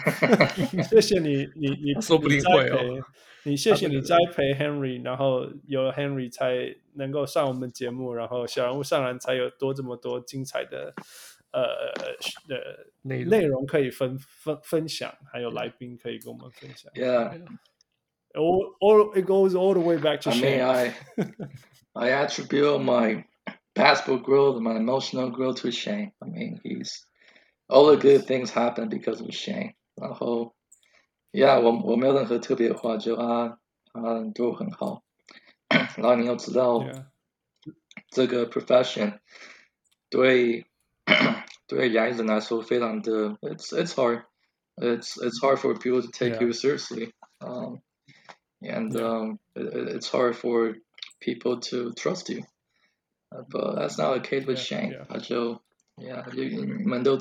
[0.89, 3.03] 谢谢你你你说不定会哦。
[3.45, 10.95] 你谢谢你栽培 Henry，然后有了 Henry 才能够上我们节目，然后小人物上篮才有多这么多精彩的
[11.51, 11.63] 呃
[12.49, 16.93] 呃内内容可以分分分享，还有来宾可以跟我们分享。
[16.95, 17.43] Yeah,
[18.36, 20.62] all all it goes all the way back to Shane.
[20.62, 21.34] I mean,
[21.96, 23.26] I I attribute my
[23.74, 26.12] basketball growth, my emotional growth to Shane.
[26.22, 27.06] I mean, he's
[27.70, 29.74] all the good things happen because of Shane.
[29.96, 30.54] 然后。
[31.34, 33.60] Yeah，我我没有任何特别的话，就他
[33.94, 35.04] 他对我很好。
[35.70, 37.06] 然后你要知道，yeah.
[38.10, 39.20] 这个 profession
[40.10, 40.66] 对
[41.68, 44.24] 对亚裔人来说非常的，it's it's hard,
[44.78, 47.82] it's it's hard for people to take you seriously, um,
[48.62, 50.76] and um, it, it's hard for
[51.20, 52.44] people to trust you.
[53.30, 55.06] But that's not the case with Shane.
[55.10, 55.62] 他就，
[55.98, 57.18] yeah，你们都。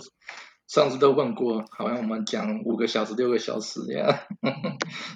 [0.69, 4.19] 上次都问过，好像我们讲五个小时、六个小时这样，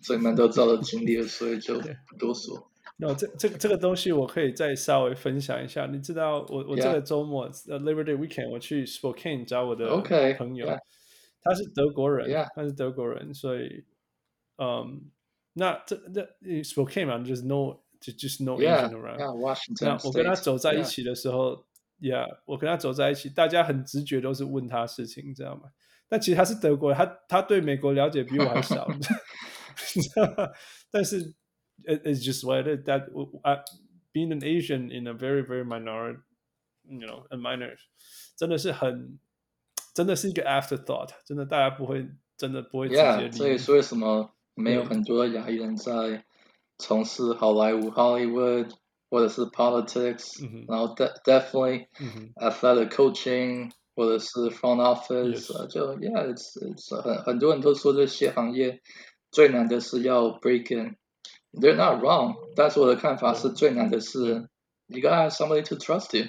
[0.00, 1.74] 所以你们都知道的经历了，所以就
[2.06, 2.70] 不多说。
[2.98, 5.86] 那、no, 这这个这个东西我可以再稍微分享一下。
[5.86, 7.80] 你知道我，我我这个周末呃、yeah.
[7.80, 10.76] uh, Labor Day Weekend 我去 Spokane 找我的朋友，okay.
[10.76, 10.78] yeah.
[11.42, 12.46] 他是德国人，yeah.
[12.54, 13.84] 他是德国人，所以
[14.56, 15.10] 嗯，
[15.54, 16.22] 那这这
[16.62, 21.52] Spokane 嘛，就是 no 就就是 no Asian around。Yeah, Washington 那我跟他走在一起的时候。
[21.52, 21.64] Yeah.
[22.00, 25.64] ，yeah，我跟他走在一起，大家很直觉都是问他事情，你知道吗？
[26.08, 30.50] 但其实他是德国人，他他对美国了解比我还少，你知道吗？
[30.90, 31.20] 但是
[31.84, 33.02] it, it's just what it is that
[33.42, 33.62] I,
[34.14, 36.20] being an Asian in a very very minority,
[36.84, 37.76] you know, a minor，
[38.34, 39.18] 真的是很，
[39.94, 43.02] 真的是一个 afterthought，真的大家不会，真的不会直接。
[43.02, 46.24] Yeah，所以说为什么 没有很多亚裔人在
[46.78, 48.70] 从事好莱坞 Hollywood？
[49.12, 55.66] 或者是 politics，、嗯、然后 de definitely、嗯、athletic coaching，或者是 front office，、yes.
[55.66, 58.80] 就 yeah，it's, it's 很很多人都说这些行业
[59.32, 64.48] 最难的是要 break in，they're not wrong，但是我的看法是最难的是
[64.86, 66.26] you gotta have somebody to trust you，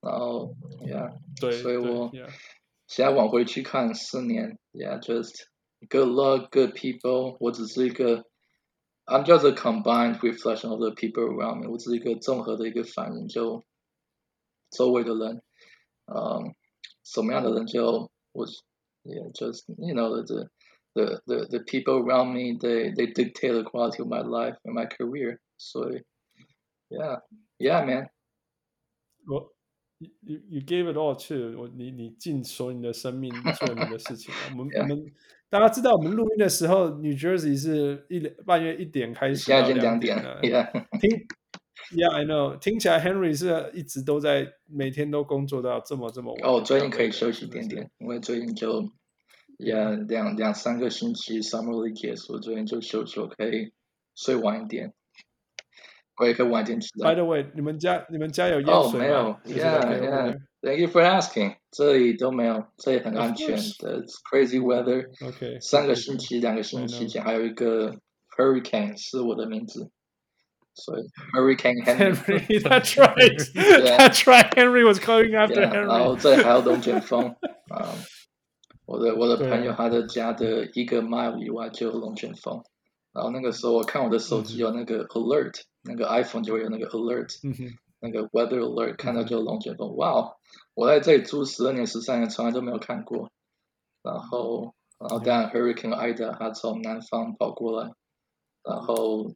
[0.00, 2.10] 然后 yeah，对，所以我
[2.88, 5.44] 现在往回去看四年，yeah，just
[5.88, 8.24] good luck，good people，我只是一个。
[9.04, 11.68] I'm just a combined reflection of the people around me。
[11.68, 13.64] 我只是一个综合的一个反应，就
[14.70, 15.42] 周围的人，
[16.06, 16.54] 嗯，
[17.02, 18.46] 什么样的人就我，
[19.02, 20.48] yeah, just you know the
[20.94, 24.72] the the the people around me they they dictate the quality of my life and
[24.72, 25.40] my career。
[25.58, 26.04] 所以，
[26.88, 27.20] yeah
[27.58, 28.08] yeah man。
[29.26, 29.52] 我，
[29.98, 31.60] you you gave it all too。
[31.60, 34.32] 我你你尽所有你的生命做你的事情。
[34.52, 35.12] 我们我们。
[35.49, 40.41] 大家知道我们录音的时候，New Jersey 是一点半夜一点开始，现在已经两点了。
[40.43, 40.69] Yeah.
[40.99, 41.09] 听
[41.95, 42.59] ，Yeah，I know。
[42.59, 46.51] 听起来 Henry 是一直都在每天都工作到这么这么晚。
[46.51, 48.83] 哦，最近可以休息一点点，因为最近就
[49.57, 53.71] ，Yeah，两两三个星期 Summer League 结束，最近就休息，我可以
[54.15, 54.93] 睡晚一点。
[56.19, 57.13] 我也可以晚点起来。
[57.13, 59.05] By the way，你们家你们家有药水吗？
[59.05, 59.61] 哦，没有。
[59.61, 60.37] Yeah，Yeah。
[60.60, 61.56] Thank you for asking。
[61.70, 64.02] 这里都没有，这里很安全的。
[64.02, 65.58] It's crazy weather。OK。
[65.60, 67.96] 三个星期，两个星期前还有一个
[68.36, 69.90] Hurricane 是我的名字，
[70.74, 71.02] 所以
[71.34, 75.86] Hurricane Henry。That's right。That's right。Henry was calling after Henry。
[75.86, 77.34] 然后这里还有龙卷风。
[77.68, 77.94] 啊，
[78.86, 82.62] 我的我的朋友他的家的一个 mile 以外就有龙卷风。
[83.12, 85.62] 然后那个时候我看我的手机有那个 alert。
[85.84, 87.52] 那个 iPhone 就会有那个 alert，、嗯、
[87.99, 89.95] 那个 weather alert，、嗯、看到就龙卷风。
[89.95, 90.35] 哇、
[90.73, 93.31] 我在这里住十二年、十三年，从来都没有看过。
[94.03, 97.91] 然后，然后当然 Hurricane Ida 它从南方跑过来，
[98.63, 99.31] 然后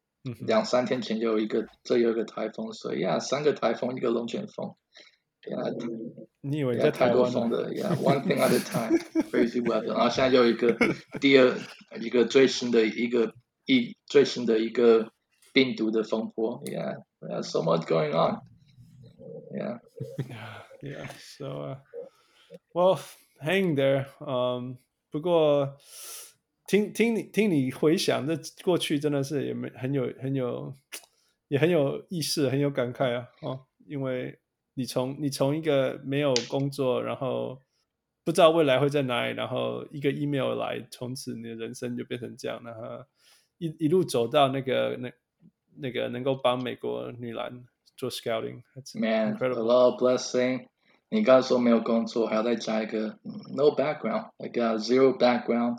[0.45, 4.75] 两三天前就有一个，这有一个台风，所以呀，三个台风，一个龙卷风。
[5.43, 5.75] Yeah,
[6.41, 9.93] 你以为在台湾风的？Yeah，one thing at a time，crazy weather。
[9.93, 10.77] 然后现在又一个
[11.19, 11.57] 第二
[11.99, 13.33] 一个最新的一个
[13.65, 15.11] 一最新的一个。
[15.53, 18.15] 病毒的风波，Yeah，there's so much going
[19.53, 19.79] Yeah,
[20.81, 21.07] yeah.
[21.17, 21.77] So,、uh,
[22.73, 24.77] Well，hang there，嗯、
[25.09, 25.77] 不过
[26.67, 30.73] 听听你听你回想，这过去真的是也没很有很有
[31.49, 34.39] 也很有意思，很有感慨啊，哦，因为
[34.75, 37.59] 你从你从一个没有工作，然后
[38.23, 43.05] 不知道未来会在哪里，然后一个 email 来，从此你的人生就变成这样，然后
[43.57, 45.11] 一一路走到那个那。
[45.73, 47.65] 那个能够帮美国女篮
[48.00, 50.66] 做 scouting，Man，a lot of blessing。
[51.08, 53.18] 你刚才说没有工作，还要再加一个
[53.54, 55.78] no background，I got zero background。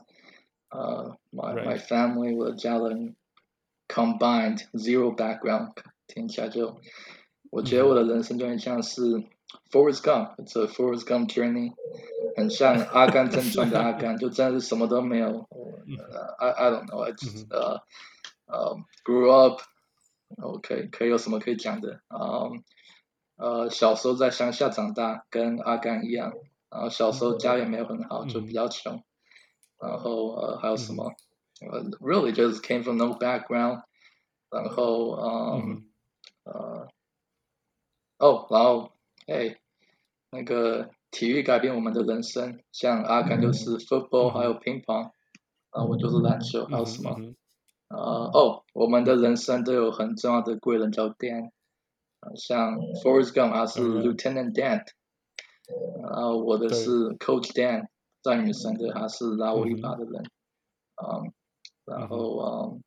[0.70, 3.16] 呃，my my family，我的家人
[3.88, 5.74] combined zero background，
[6.08, 6.80] 听起来就，
[7.52, 9.02] 我觉得我的人生就很像是
[9.70, 11.74] Forrest Gump，it's a Forrest Gump journey，
[12.36, 15.48] 很像《阿甘正传》的阿甘，就真的是什么都没有。
[16.40, 17.82] I I don't know，I just 呃
[18.48, 19.62] 呃 grew up。
[20.41, 22.01] OK，可以有什么可以讲的？
[22.09, 22.59] 啊、um,，
[23.37, 26.33] 呃，小时候在乡下长大，跟阿甘一样。
[26.71, 29.03] 然后小时候家也没有很好，嗯、就比较穷。
[29.79, 31.13] 然后呃，还有什么、
[31.61, 33.83] 嗯、？Really just came from no background。
[34.51, 35.85] 然后嗯，
[36.45, 36.89] 嗯呃，
[38.19, 38.93] 哦，然后
[39.27, 39.59] 哎，
[40.31, 45.11] 那个体育改变我们的人生，像阿甘就是 football，、嗯、还有乒乓。
[45.71, 47.17] 啊，我就是篮球，还有什么？
[47.95, 51.51] 呃哦，我们的人生都有很重要的贵人叫 Dan，
[52.21, 54.83] 呃，像 Forrest Gump 他是 Lieutenant Dan，
[56.03, 57.89] 然后我的是 Coach Dan，
[58.23, 60.23] 在女生的他是拉我一把的人，
[60.97, 61.33] 嗯，
[61.85, 62.83] 然后嗯，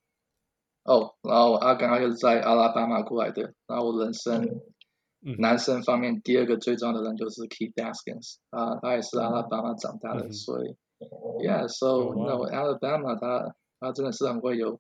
[0.86, 4.60] 哦，然后阿刚刚又是在阿拉巴马过来的，然后我人生
[5.38, 10.76] 男生方面第二个最重要的人就是 Keith Askins，啊，他也是阿拉巴马长大的，所以
[11.46, 14.80] ，Yeah，so no Alabama 他他真的是很会有。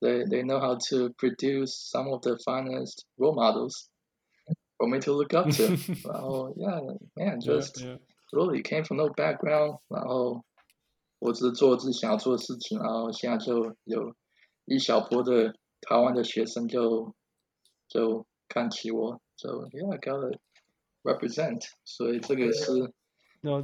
[0.00, 3.88] They they know how to produce some of the finest role models
[4.76, 5.76] for me to look up to.
[6.02, 6.80] 然后，yeah,
[7.14, 7.98] man, just yeah, yeah.
[8.32, 9.78] really came from no background.
[9.88, 10.42] 然后，
[11.20, 12.80] 我只是做自己想要做的事情。
[12.80, 14.14] 然后现在就有
[14.64, 17.14] 一小波的台湾的学生就
[17.86, 20.38] 就看起我，就 yeah, I got a
[21.04, 22.92] represent，所以这个是，
[23.40, 23.62] 那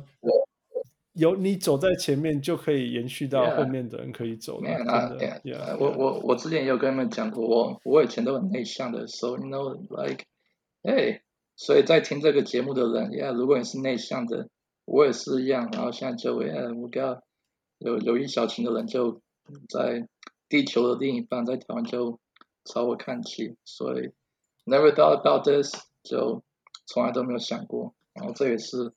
[1.13, 4.67] 有你走在前面，就可以延续到后面的人可以走的。
[5.79, 10.25] 我我我之前也有跟他们讲过，我我以前都很内向的，so you know like，
[10.81, 11.21] 哎，
[11.55, 14.49] 所以在听这个节目的人，yeah，如果你是内向的，
[14.85, 17.21] 我也是一样，然后现在就，yeah，我跟
[17.77, 19.21] 有有一小群的人就
[19.69, 20.07] 在
[20.49, 22.19] 地球的另一半，在台湾就
[22.65, 24.09] 朝我看齐，所以
[24.65, 26.41] never thought about this，就
[26.87, 28.93] 从来都没有想过，然后这也是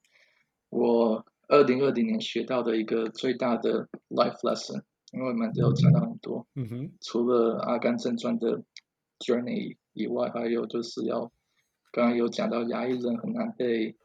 [0.71, 1.27] 我。
[1.49, 4.83] 二零二零年学到的一个最大的 life lesson，
[5.13, 8.65] 因为我们都有讲到很多，嗯哼，除了《阿甘正传》的
[9.21, 11.31] journey 以外，还有就是要
[11.93, 13.97] 刚刚有讲到牙医人很难被，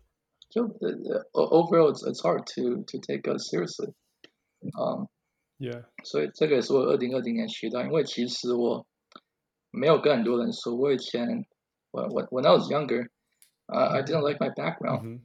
[0.50, 3.94] 就呃 overall it's hard to to take us seriously，
[4.62, 5.08] 嗯
[5.58, 8.86] ，yeah，所以这个也是我二零二零年学到，因为其实我
[9.72, 11.46] 没有跟很多人说，我以前
[11.92, 13.10] 我我 when I was younger，
[13.66, 15.22] 啊、uh, I didn't like my background，、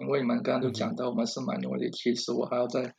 [0.00, 2.94] 因为你们刚刚都讲到我们是 minority，其实我还要再，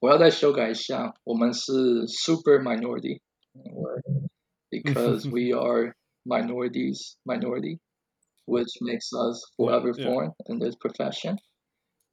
[0.00, 11.38] 我要再修改一下，我们是 super minority，because we are minorities minority，which makes us forever foreign in this profession，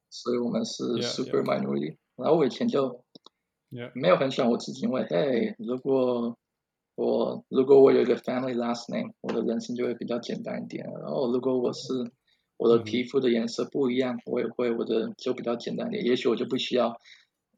[0.10, 1.98] 所以我们是 super minority。
[2.16, 3.04] 然后我以前就
[3.96, 6.38] 没有很喜欢我自己，因为嘿，如果
[6.96, 10.86] 我如果我有一个 family last name，我的人生就会比较简单一点。
[11.02, 11.92] 然后如果我是
[12.59, 16.05] 我的皮肤的颜色不一样，我也会我的就比较简单点。
[16.05, 17.01] 也许我就不需要，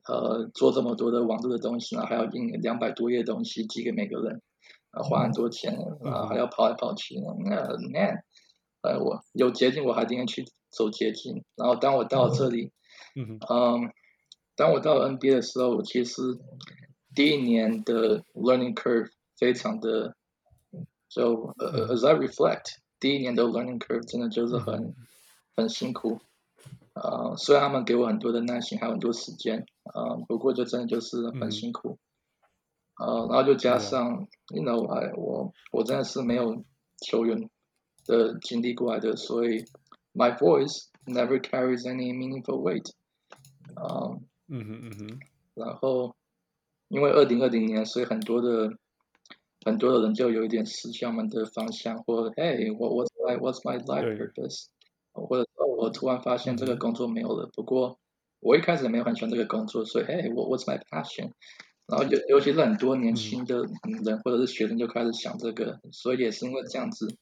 [0.06, 4.42] 呃，做这么多的网络的东西，然后还要印两百多页东西寄给每个人，
[4.90, 5.74] 啊，花很多钱，
[6.04, 7.14] 啊，还要跑来跑去。
[7.18, 7.56] 那
[7.88, 8.22] man，
[8.82, 11.42] 呃，我有捷径，我还今天去走捷径。
[11.56, 12.70] 然后当我到了这里，
[13.16, 13.38] 嗯，
[14.54, 16.20] 当我到了 NBA 的时候，我其实
[17.14, 20.14] 第一年的 learning curve 非常的，
[21.08, 22.76] 就呃，as I reflect。
[23.00, 24.94] 第一年的 learning curve 真的就是很
[25.56, 26.20] 很辛苦，
[26.92, 31.98] 啊、呃，虽然他们给我很多的耐心，还有很多时间，啊、呃，不过就真的就是很辛苦，
[32.94, 34.82] 啊、呃，然后就加上、嗯、，you know，
[35.16, 36.62] 我我我真的是没有
[36.98, 37.48] 球员
[38.04, 39.64] 的经历过来的，所以
[40.14, 42.92] my voice never carries any meaningful weight，
[43.74, 45.20] 啊、呃，嗯哼嗯哼，
[45.54, 46.14] 然后
[46.88, 48.76] 因为二零二零年，所以很多的。
[49.62, 54.66] 很多的人就有一点失去他们的方向，或 Hey，what's my what's my life purpose？
[55.12, 57.50] 或者说我突然发现这个工作没有了。
[57.52, 57.98] 不过
[58.40, 61.32] 我一开始没有很喜欢这个工作，所以 Hey，what's my passion？
[61.86, 63.66] 然后尤尤其是很多年轻的
[64.02, 67.14] 人或者是学生就开始想这个，所以也是因为这样子，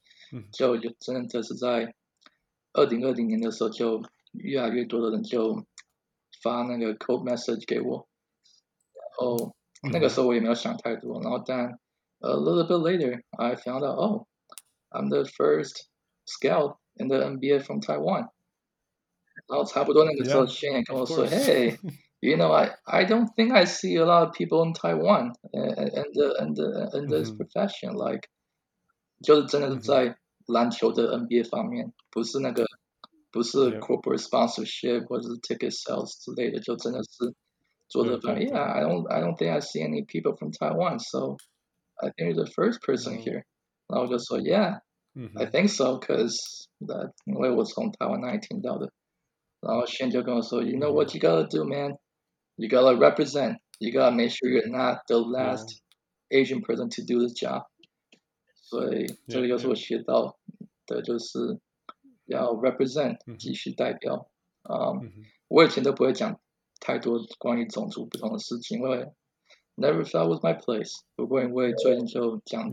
[0.53, 1.93] 就就真的是在
[2.71, 5.65] 二零二零年的时候，就越来越多的人就
[6.41, 8.07] 发那个 code message 给我，
[8.93, 9.55] 然后
[9.91, 11.77] 那个时候我也没有想太多，然后但。
[12.22, 14.26] A little bit later, I found out, oh,
[14.90, 15.88] I'm the first
[16.24, 18.28] scout in the NBA from Taiwan.
[19.46, 21.76] 然后差不多那个时候，Shane 也跟我说，Hey,
[22.20, 25.90] you know, I I don't think I see a lot of people in Taiwan and
[25.92, 28.28] and the and the and this profession like，
[29.22, 30.16] 就是真的是在
[30.46, 32.64] 篮球的 NBA 方面，不是那个
[33.30, 37.34] 不是 corporate sponsorship 或者是 ticket sales 之类的，就真的是
[37.86, 38.48] 做的方面。
[38.48, 41.36] Yeah, I don't I don't think I see any people from Taiwan, so.
[41.98, 43.44] I think you're the first person here.
[43.86, 44.80] 然后我就说，Yeah,
[45.36, 48.92] I think so, cause that 因为我从台湾那里听到的。
[49.60, 51.98] 然后 Shane 就跟我说，You know what you gotta do, man?
[52.56, 53.58] You gotta represent.
[53.78, 55.80] You gotta make sure you're not the last
[56.30, 57.66] Asian person to do the job.
[58.54, 60.36] 所以这个就是我学到
[60.86, 61.60] 的，就是
[62.24, 64.28] 要 represent，继续代表。
[64.68, 65.12] 嗯，
[65.48, 66.40] 我以前都不会讲
[66.80, 69.12] 太多关于种族不同的事情，因为。
[69.79, 70.99] Never thought was my place。
[71.15, 72.69] 不过因为最近就讲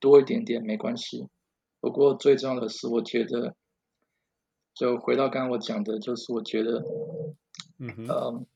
[0.00, 1.28] 多一点点没关系。
[1.80, 3.54] 不过最重要的是，我觉得
[4.74, 6.82] 就回到刚刚我讲的，就是我觉得，
[7.78, 8.46] 嗯哼，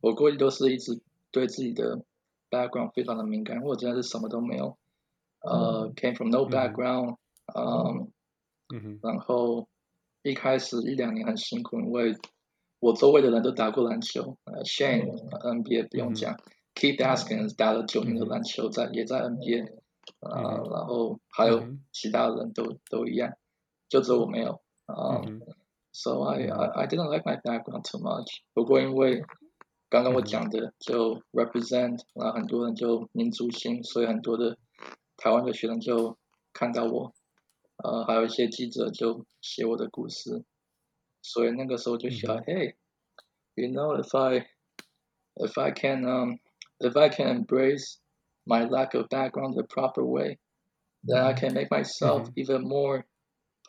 [0.00, 1.00] 我过去都是一直
[1.30, 2.02] 对自己的
[2.50, 4.76] background 非常的敏感，我真的是什么都没有，
[5.40, 7.16] 呃，came from no background，
[7.54, 8.10] 嗯，
[9.02, 9.68] 然后
[10.22, 12.16] 一开始一两年很辛苦，因为
[12.80, 16.36] 我周围的人都打过篮球，呃，Shane，NBA 不用讲。
[16.74, 19.74] Keith Askins 打了九年的篮球在，在也在 NBA，
[20.20, 21.62] 啊、呃，然后还有
[21.92, 23.32] 其他人都都一样，
[23.88, 25.20] 就只有我没有啊。
[25.20, 25.54] Uh,
[25.92, 28.40] so I I I didn't like my background too much。
[28.54, 29.22] 不过因为
[29.90, 34.56] 刚刚我讲的就 represent，然后很多人就民族性，所以很多的
[35.18, 36.16] 台湾的学生就
[36.54, 37.12] 看到我，
[37.76, 40.42] 呃，还有一些记者就写我的故事，
[41.20, 44.46] 所以那个时候就想，Hey，you know if I
[45.34, 46.38] if I can um
[46.81, 47.97] If I can embrace
[48.45, 50.37] my lack of background the proper way,
[51.03, 53.05] then I can make myself even more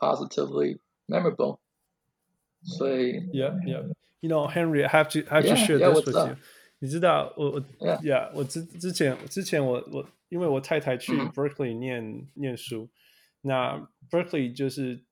[0.01, 0.79] positively
[1.09, 1.59] memorable.
[2.63, 3.83] 所以，Yeah, Yeah,
[4.21, 6.37] you know, Henry, I have to, I have to share this with you.
[6.81, 7.63] 你知道，我我，
[8.03, 12.89] Yeah，我之之前之前我我，因为我太太去 Berkeley 念念书，
[13.41, 15.03] 那 Berkeley 就是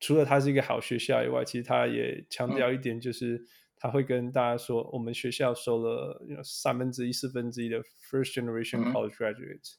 [0.00, 3.46] 除了它是一个好学校以外，其实它也强调一点，就是
[3.79, 9.75] 他会跟大家说，我们学校收了三分之一、四分之一的 first generation college graduates，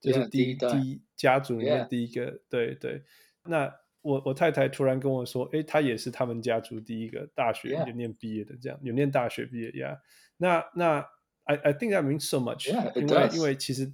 [0.00, 3.02] 就是第一第一家族里面第一个，对对，
[3.44, 3.74] 那。
[4.02, 9.90] 我我太太突然跟我说，诶，她也是他们家族第一个大学有念毕业的，这样有念大学毕业呀。
[9.92, 9.98] Yeah.
[10.38, 11.08] 那那
[11.44, 13.86] I I think that means so much，因为因为其实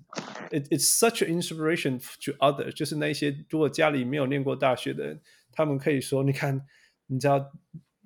[0.51, 5.20] it it's such an inspiration to others，就是那些如果家里没有念过大学的人，
[5.53, 6.59] 他们可以说，你看，
[7.07, 7.53] 你知道，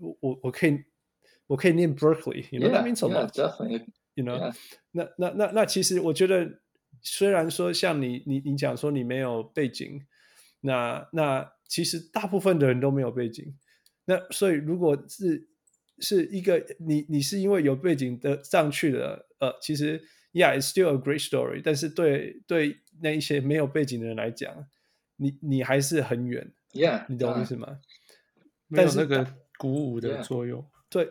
[0.01, 0.83] 我我我可以
[1.53, 4.55] 我可以念 Berkeley，you know that means so much，you know，
[4.93, 6.61] 那那那那其实我觉得，
[7.03, 10.07] 虽然说像你你你讲说你没有背景，
[10.61, 11.53] 那那。
[11.73, 13.57] 其实大部分的人都没有背景，
[14.05, 15.49] 那所以如果是
[16.01, 19.99] 是一个你你是因为有背景的上去的，呃，其实
[20.35, 21.63] yeah，it's still a great story。
[21.65, 24.67] 但是对对那一些没有背景的人来讲，
[25.17, 27.69] 你你还是很远，yeah，你懂我意思吗？
[27.71, 27.81] 嗯、
[28.69, 29.27] 没有那个
[29.57, 31.10] 鼓舞的作用，对，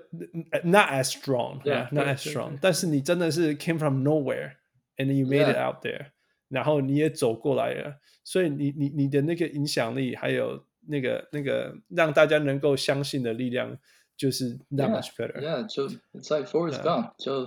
[0.64, 2.58] not as strong，yeah，not as strong。
[2.60, 6.06] 但是你真的是 came from nowhere，and you made it out there。
[6.48, 13.76] 然后你也走过来了，所以你你你的那个影响力，还有那个那个让大家能够相信的力量，
[14.16, 15.88] 就是 that much better。Yeah，就
[16.20, 17.46] 在 Forrest Gump，就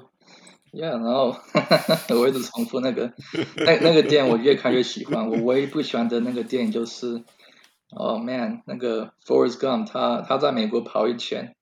[0.71, 1.35] Yeah，然后
[2.09, 3.11] 我一直重复那个
[3.55, 5.27] 那那个电影，我越看越喜欢。
[5.27, 7.23] 我唯一不喜欢的那个电影就是，
[7.91, 11.55] 哦 man，那个 Forrest Gump，他他在美国跑一圈，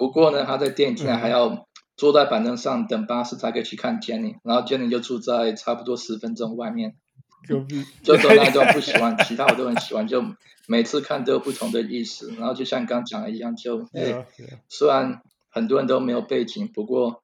[0.00, 1.48] 不过呢，他在电影竟然还要。
[1.48, 1.58] 嗯
[1.96, 6.94] 坐在板凳上等巴士才可以去看 Jenny，然后 Jenny 就住在差不多十分钟外面，
[7.46, 7.62] 就
[8.02, 10.24] 就说那种不喜欢，其他我都很喜欢， 就
[10.66, 12.32] 每次看都有不同的意思。
[12.38, 14.26] 然后就像刚讲的一样，就哎，
[14.70, 15.20] 虽然
[15.50, 17.22] 很多人都没有背景，不过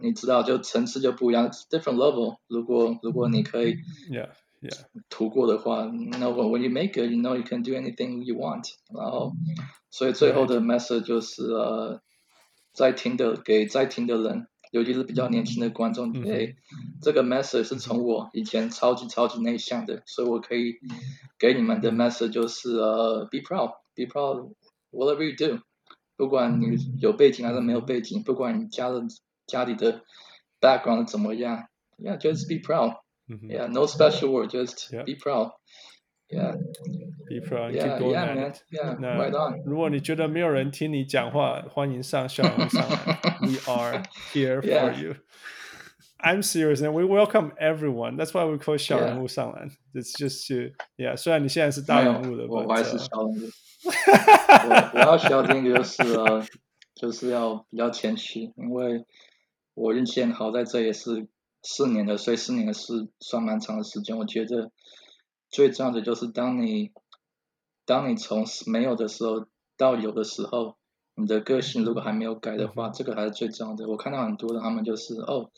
[0.00, 2.36] 你知道，就层次就不一样，different level。
[2.46, 3.78] 如果如果你可以
[4.61, 5.85] ，yeah yeah，图过的话，
[6.19, 8.69] 那 when you make it，you know you can do anything you want。
[8.93, 9.33] 然后，
[9.89, 12.01] 所以最后的 message 就是呃。
[12.73, 16.55] 在听的给在听的人，尤其是比较年轻的观众，哎、欸，
[17.01, 20.75] 这个 message 是从我以前超级超级内向的，所以我可以
[21.39, 24.53] 给你们的 message 就是呃、uh,，be proud，be proud
[24.91, 25.59] whatever you do，
[26.15, 29.01] 不管你有背景还是没有背景，不管你家的
[29.47, 30.03] 家里的
[30.61, 32.61] background 怎么样，yeah，just be
[33.27, 36.55] proud，yeah，no special word，just be proud。Yeah,
[37.29, 37.71] be proud.
[37.71, 38.53] Keep going man.
[38.69, 39.61] Yeah, right on.
[39.65, 42.97] 如果你觉得没有人听你讲话，欢迎上小人物上来。
[43.39, 45.15] We are here for you.
[46.19, 48.17] I'm serious, and we welcome everyone.
[48.17, 49.69] That's why we call 小人物上来。
[49.93, 51.15] It's just to, yeah.
[51.15, 53.49] 虽然你现在是大人物了，我还是小人物。
[53.85, 56.43] 我我要小点就是呃，
[56.95, 59.05] 就是要比较谦虚，因为
[59.75, 61.27] 我运气很好，在这也是
[61.62, 64.16] 四年的，所以四年的是算蛮长的时间。
[64.16, 64.70] 我觉得。
[65.54, 66.92] 最重要的就是当你，
[67.84, 69.46] 当你从没有的时候
[69.76, 70.78] 到有的时候，
[71.14, 73.86] 你的个性如果还没有改的话，这个还是最重要的。
[73.86, 75.50] 我看到很多的，他们就是哦，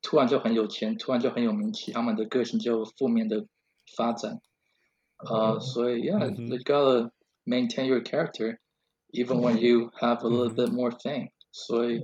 [0.00, 3.44] 突然就很有钱，突然就很有名气，他们的个性就负面的
[3.96, 4.40] 发展。
[5.28, 7.10] 呃，所以，yeah，you gotta
[7.44, 8.58] maintain your character
[9.10, 11.30] even when you have a little bit more fame。
[11.50, 12.00] 所以，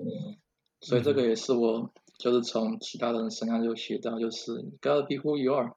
[0.80, 4.52] 所以这个也是我就是从其他人身上就学到，就是
[4.82, 5.72] gotta be who you are。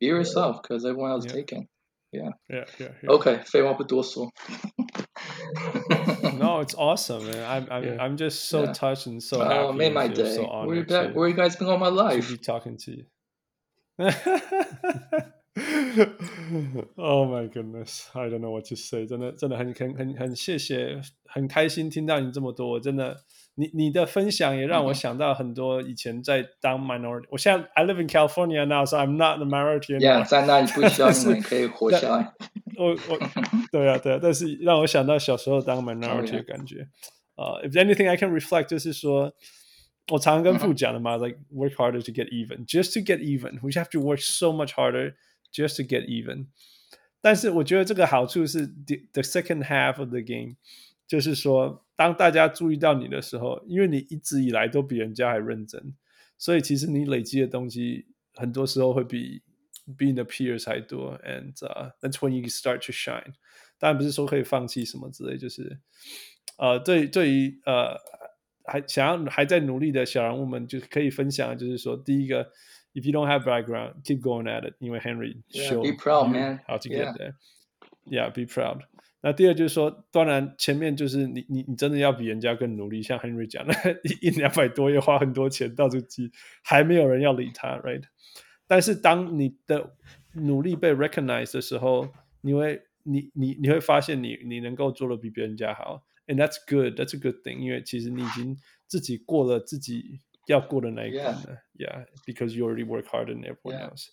[0.00, 1.68] Be yourself, because everyone else taken.
[2.10, 2.32] Yeah.
[2.48, 2.66] Yeah.
[2.78, 2.92] Yeah.
[3.06, 3.38] Okay.
[3.44, 4.32] 废话不多说。
[6.38, 7.44] No, it's awesome, man.
[7.44, 9.54] I'm I'm I'm just so touched and so happy.
[9.54, 10.34] Oh, made my day.
[10.34, 12.26] So where you back, Where you guys been all my life?
[12.26, 13.06] To be talking to you.
[16.98, 19.06] Oh my goodness, I don't know what to say.
[19.06, 23.22] 真的真的很很很很谢谢，很开心听到你这么多，真的。
[23.59, 30.23] 你你的分享也让我想到很多以前在当 minority，我现在 I live in California now, so I'm not the minority anymore.
[30.23, 32.33] Yeah，在那里不需要你们可以活下来。
[32.77, 33.17] 我我
[33.71, 36.87] 对啊对啊，但是让我想到小时候当 minority 的感觉。
[37.35, 39.33] 呃、uh, if anything I can reflect，就是说，
[40.11, 43.59] 我常常跟父讲的嘛、uh huh.，like work harder to get even, just to get even.
[43.63, 45.15] We have to work so much harder
[45.51, 46.49] just to get even.
[47.21, 50.57] 但是我觉得这个好处是 the the second half of the game，
[51.07, 51.83] 就是说。
[52.02, 55.94] 当大家注意到你的时候，因为你一直以来都比人家还认真，
[56.36, 59.40] 所以其实你累积的东西很多时候会比
[59.96, 61.16] 比你的 peers 还多。
[61.18, 63.34] And、uh, that's when you start to shine。
[63.78, 65.78] 当然不是说可以放弃什么之类，就是
[66.58, 67.96] 呃，对对于呃
[68.64, 72.44] 还想要还在努力的小人物们，就可以分享，就是说第一个
[72.94, 77.14] ，if you don't have background，keep going at it，因为 Henry show be proud man how to get
[77.16, 78.80] there，yeah，be proud。
[79.21, 83.73] 那第二就是说，当然前面就是你你你真的要比人家更努力，像 Henry 讲的，
[84.21, 86.31] 一两百多页花很多钱到处寄，
[86.63, 88.03] 还没有人要理他，right？
[88.67, 89.95] 但是当你的
[90.33, 92.07] 努力被 recognize 的时候，
[92.41, 104.07] 你会你你你会发现你你能够做的比别人家好，and that's good，that's a good thing，因为其实你已经自己过了自己要过的那一关了，yeah，because you already work harder than everyone else，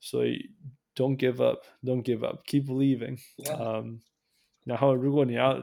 [0.00, 0.50] 所以
[0.94, 3.18] don't give up，don't give up，keep believing，
[3.58, 4.00] 嗯，
[4.63, 5.61] 然后如果你要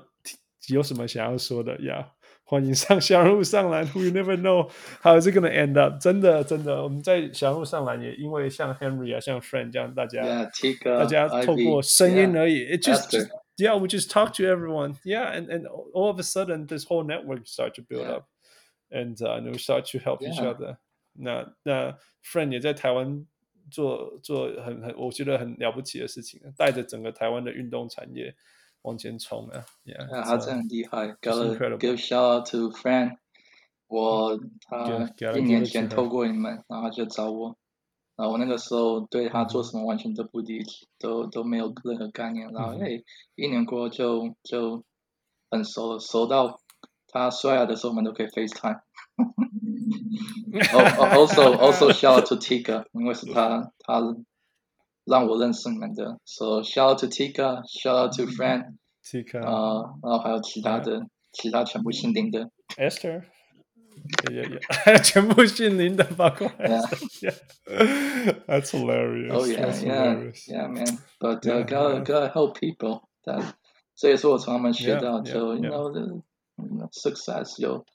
[0.68, 2.06] 有什么想要说的，yeah。
[2.50, 4.70] 欢迎上小人物上篮，We never know
[5.02, 6.00] how it's gonna end up。
[6.00, 12.64] 真的，真的，我们在小人物上篮也因为像 Henry 啊，像 Friend 这样，大家，yeah, 大家透过声音而已。
[12.64, 13.28] It just, just,
[13.58, 14.94] yeah, we just talk to everyone.
[15.04, 18.24] Yeah, and and all of a sudden, this whole network start to build up,
[18.88, 20.78] and uh, we start to help each other.
[21.12, 23.26] 那那 Friend 也在台湾
[23.70, 28.34] 做做很很，我觉得很了不起的事情，带着整个台湾的运动产业。
[28.88, 31.08] 往前冲啊！Yeah，他真的很厉害。
[31.20, 33.18] Gotta give shout out to friend，
[33.86, 37.56] 我他一年前透过你们，然后就找我，
[38.16, 42.50] 然后我那个时候对他做什么完全都不理解，都都没有任何概念。
[42.50, 43.02] 然后哎，
[43.34, 44.82] 一年过后就就
[45.50, 46.58] 很熟了，熟到
[47.08, 48.80] 他刷牙的时候我们都可以 FaceTime。
[50.50, 54.00] Also also shout out to Tika，因为是他他。
[55.07, 63.23] 让我认识你们的，so shout out to Tika，shout out to friend，Tika，啊，然后还有其他的，其他全部姓林的，Esther，
[64.31, 69.33] 也也也，还有全部姓林的，包括，Yeah，That's hilarious.
[69.33, 70.99] Oh yeah, yeah, yeah, man.
[71.19, 73.01] But gotta gotta help people.
[73.95, 76.21] 这也是我从他们学到，就 you know the
[76.93, 77.85] success 有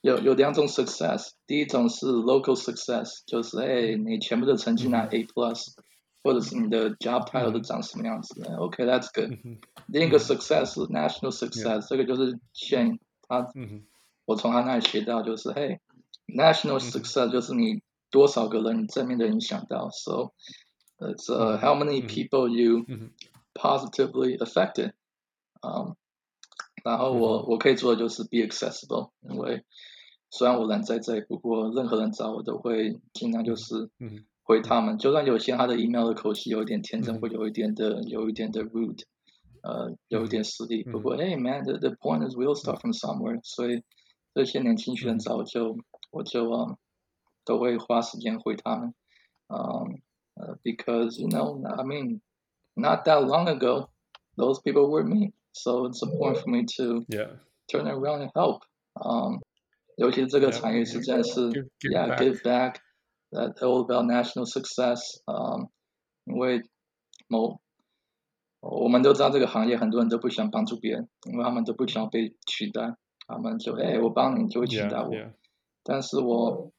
[0.00, 5.76] 有有两种 success，第一种是 local success，就是哎，你全部的成绩拿 A plus。
[6.22, 8.56] 或者是你的 job title 都长什么样子的？
[8.56, 9.38] OK，that's good。
[9.86, 13.46] 另一个 success，national success，这个就是现他，
[14.24, 15.78] 我从他那里学到，就是嘿，
[16.26, 20.32] national success 就是你多少个人正面的影响到，so
[20.98, 22.84] it's how many people you
[23.54, 24.94] positively affected。
[25.62, 25.94] 嗯，
[26.82, 29.64] 然后我我可以做的就是 be accessible，因为
[30.30, 33.90] 虽然我人在这里，不过任何人找我都会尽量就是。
[34.50, 39.02] 回他们，就算有些他的 email 的口气有一点天真，会有一点的，有一点的 rude，
[39.62, 40.84] 呃，有一点失礼。
[40.84, 43.40] 不过，Hey man，the the point is we'll start from somewhere。
[43.42, 43.82] 所以
[44.34, 45.76] 这些年轻学生早就，
[46.12, 46.76] 我就嗯，
[47.44, 48.94] 都会花时间回他们，
[49.48, 50.00] 嗯，
[50.34, 52.20] 呃，because you know I mean
[52.74, 53.88] not that long ago
[54.36, 57.04] those people were me so it's important for me to
[57.66, 58.62] turn around and help。
[58.94, 59.40] 嗯，
[59.96, 61.50] 尤其是这个产业实在是，
[61.90, 62.76] yeah give back。
[63.32, 65.68] That all about national success，嗯，
[66.24, 66.62] 因为
[67.26, 67.60] 某
[68.60, 72.94] 我们都知道这个行业很多人都不想帮助别人，因为他们都不想被取代，
[73.26, 75.10] 他们就哎，我帮你，你就会取代我。
[75.10, 75.32] Yeah, yeah.
[75.82, 76.70] 但是我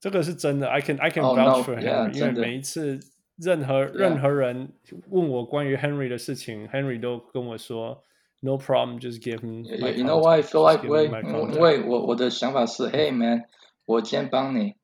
[0.00, 3.00] 这个是真的，I can I can vouch for him，、oh, no, yeah, 因为每一次
[3.36, 4.72] 任何任何人
[5.10, 8.02] 问我关于 Henry 的事情 yeah.，Henry 都跟我说
[8.40, 11.06] No problem，just give him。You know why I feel like way？
[11.52, 13.42] 因为我我的想法是，Hey man，
[13.84, 14.74] 我先帮你。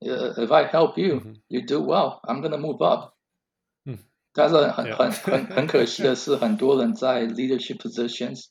[0.00, 2.20] If I help you, you do well.
[2.22, 3.14] I'm gonna move up.
[4.32, 8.46] 但是很很很很可惜的是，很多人在 leadership positions，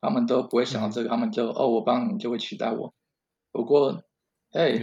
[0.00, 2.94] 他们都不会想到这个，他们就哦，我帮你就会取代我。
[3.50, 4.02] 不过，
[4.52, 4.78] 哎，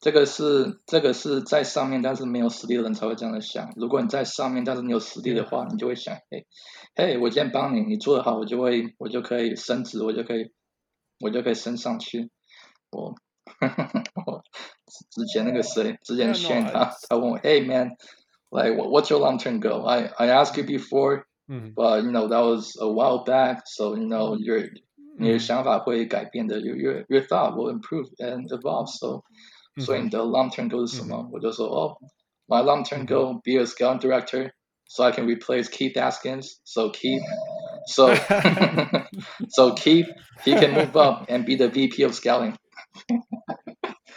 [0.00, 3.72] 这个是这个是在上面但是没有实力的人才会这样的想。
[3.76, 6.44] 如果你在上面但是你有实力的话，你就会想，哎，
[6.94, 10.50] 嘿，我今天帮你，你做得好，我就会我就可以升职，我就可以
[11.20, 12.30] 我就可以升上去。
[12.90, 13.14] 我。
[15.11, 19.85] 之前那个谁，之前选他，他问我，Hey man，like what's your long term goal?
[19.85, 24.07] I I asked you before, but you know that was a while back, so you
[24.07, 24.69] know your
[25.19, 28.87] 你的想法会改变的，your your your thought will improve and evolve.
[28.87, 29.23] So，
[29.79, 31.29] 所以你的 long term goal 是什么？
[31.31, 31.97] 我就说，哦，
[32.47, 34.51] my long term goal be a scouting director,
[34.87, 36.59] so I can replace Keith Askins.
[36.63, 37.21] So Keith,
[37.87, 38.15] so
[39.49, 40.07] so Keith,
[40.43, 42.55] he can move up and be the VP of scouting.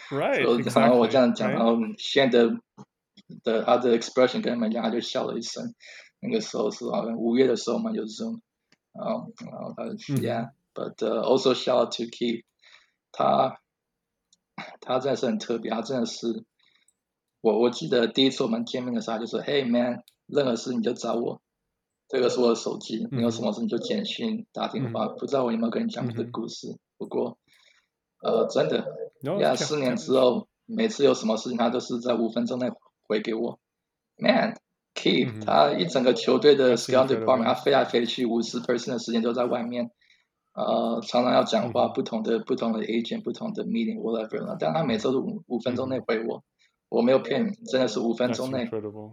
[0.10, 2.50] Right，然后我这样讲，然后现在的
[3.44, 5.76] 的他的 expression 跟他们讲，他就笑了一声。
[6.22, 8.42] 那个时候是好像五月的时候嘛，有 Zoom，
[8.92, 12.44] 然后然后他，Yeah，but also shout out to Keep，
[13.12, 13.62] 他
[14.82, 16.44] 他真的是很特别，他真的是
[17.40, 21.42] 我我记得第一次我们见面的时候，他就说，Hey man，任何事你就找我，
[22.10, 25.08] 这个是我的手机，你有什么事你就简讯打电话。
[25.08, 27.38] 不知道我有没有跟你讲这个故事，不过
[28.22, 28.96] 呃真的。
[29.40, 32.72] 呀，四年之后，每次有什么事情，他都是在五分钟内
[33.08, 33.60] 回给我。
[34.18, 34.56] Man,
[34.96, 39.92] Keith，他一整个球队的 scout department，他飞来飞去，五十 percent 的时间都在外面，
[40.54, 44.56] 呃，常常要讲话，不同的不同的 agent，不同的 meeting，whatever。
[44.60, 46.44] 但他每周都五五分钟内回我，
[46.90, 48.70] 我没有骗你，真的是五分钟内，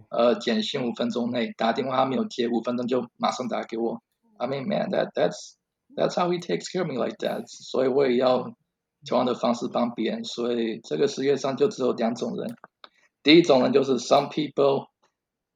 [0.09, 4.01] 呃，简讯五分钟内，打电话他没有接，五分钟就马上打给我。
[4.37, 5.55] I mean man，that that's
[5.95, 7.45] that's how he takes care of me like that。
[7.47, 8.53] 所以我也要
[9.05, 10.23] 同样的方式帮别人。
[10.23, 12.55] 所以这个世界上就只有两种人，
[13.21, 14.87] 第一种人就是 some people。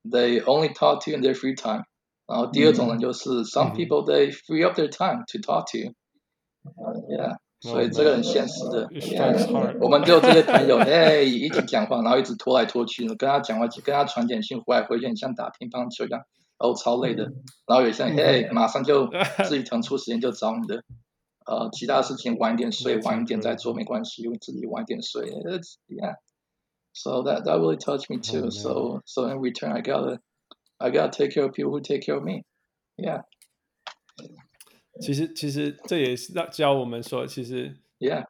[0.03, 1.83] They only talk to you in their free time。
[2.25, 5.93] 然后第二种人就是 some people they free up their time to talk to you。
[7.07, 8.87] Yeah，所以这个很现实的。
[8.87, 16.19] Yeah, 我们就这些朋友， 哎，一起讲话，然后一直拖来拖去，跟他讲话，跟他传简讯，回来回去，很像打乒乓球一样，
[16.57, 17.25] 然后超累的。
[17.67, 19.07] 然后有些人，哎，马上就
[19.45, 20.83] 自己腾出时间就找你的。
[21.46, 25.30] 呃，其他事情晚一点睡，晚一点再做没关系，因为自己晚一点睡。
[25.30, 28.46] It's yeah。So that that really touched me too.
[28.46, 30.18] Oh, so so in return, I gotta
[30.78, 32.44] I gotta take care of people who take care of me.
[32.96, 33.24] Yeah.
[35.00, 38.24] 其实其实这也是让教我们说，其实 Yeah.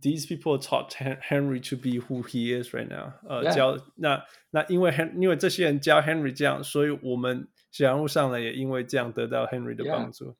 [0.00, 3.14] These people taught Henry to be who he is right now.
[3.26, 3.84] 呃，教 Yeah.
[3.96, 10.26] 那那因为 Hen 因为这些人教 Henry 这样，所以我们小人物上来也因为这样得到 Henry 的帮助。
[10.26, 10.36] Yeah.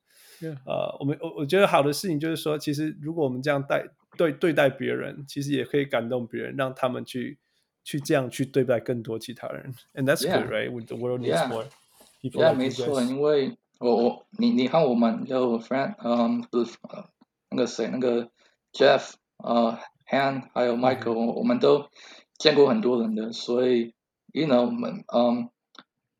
[0.66, 3.86] 呃，我们我我觉得好的事情就是说，其实如果我们这样待
[4.18, 7.38] 对对待别人，其实也可以感动别人，让他们去。
[7.90, 10.70] 去这样去对待更多其他人，and that's good, right?
[10.70, 11.68] With the world needs more
[12.22, 12.44] people.
[12.44, 16.78] Yeah, 没错，因为我我你你看我们就 friend，嗯，不是
[17.50, 18.30] 那个谁，那个
[18.74, 19.80] Jeff，呃
[20.10, 21.88] ，Han，还有 Michael，我们都
[22.38, 23.94] 见过很多人的，所以
[24.34, 25.50] ，you know，我们，嗯，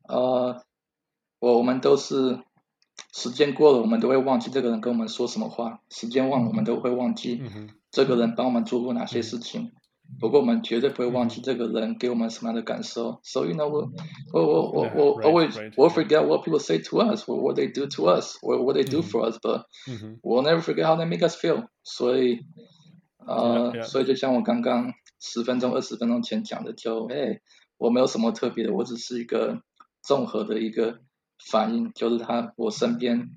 [0.08, 0.64] 呃，
[1.38, 2.38] 我我们都是
[3.12, 7.42] 时间过了，我们都会忘记这个人跟我们说什么话，时间忘了，我们都会忘记
[7.90, 9.72] 这个人帮我们做过哪些事情。
[10.18, 13.20] 不过我们绝对不会忘记这个人给我们什么样的感受。
[13.22, 13.90] So you know, 我
[14.32, 18.56] 我我我我 always will forget what people say to us, or what they do to us, or
[18.64, 19.66] what they do for us, but
[20.22, 21.68] we'll never forget how they make us feel.
[21.84, 22.40] 所以，
[23.18, 27.40] 呃，所以就像我刚刚十分钟、二十分钟前讲的，就哎，
[27.76, 29.60] 我没有什么特别的，我只是一个
[30.00, 31.00] 综合的一个
[31.51, 33.29] 反应，就是他我身边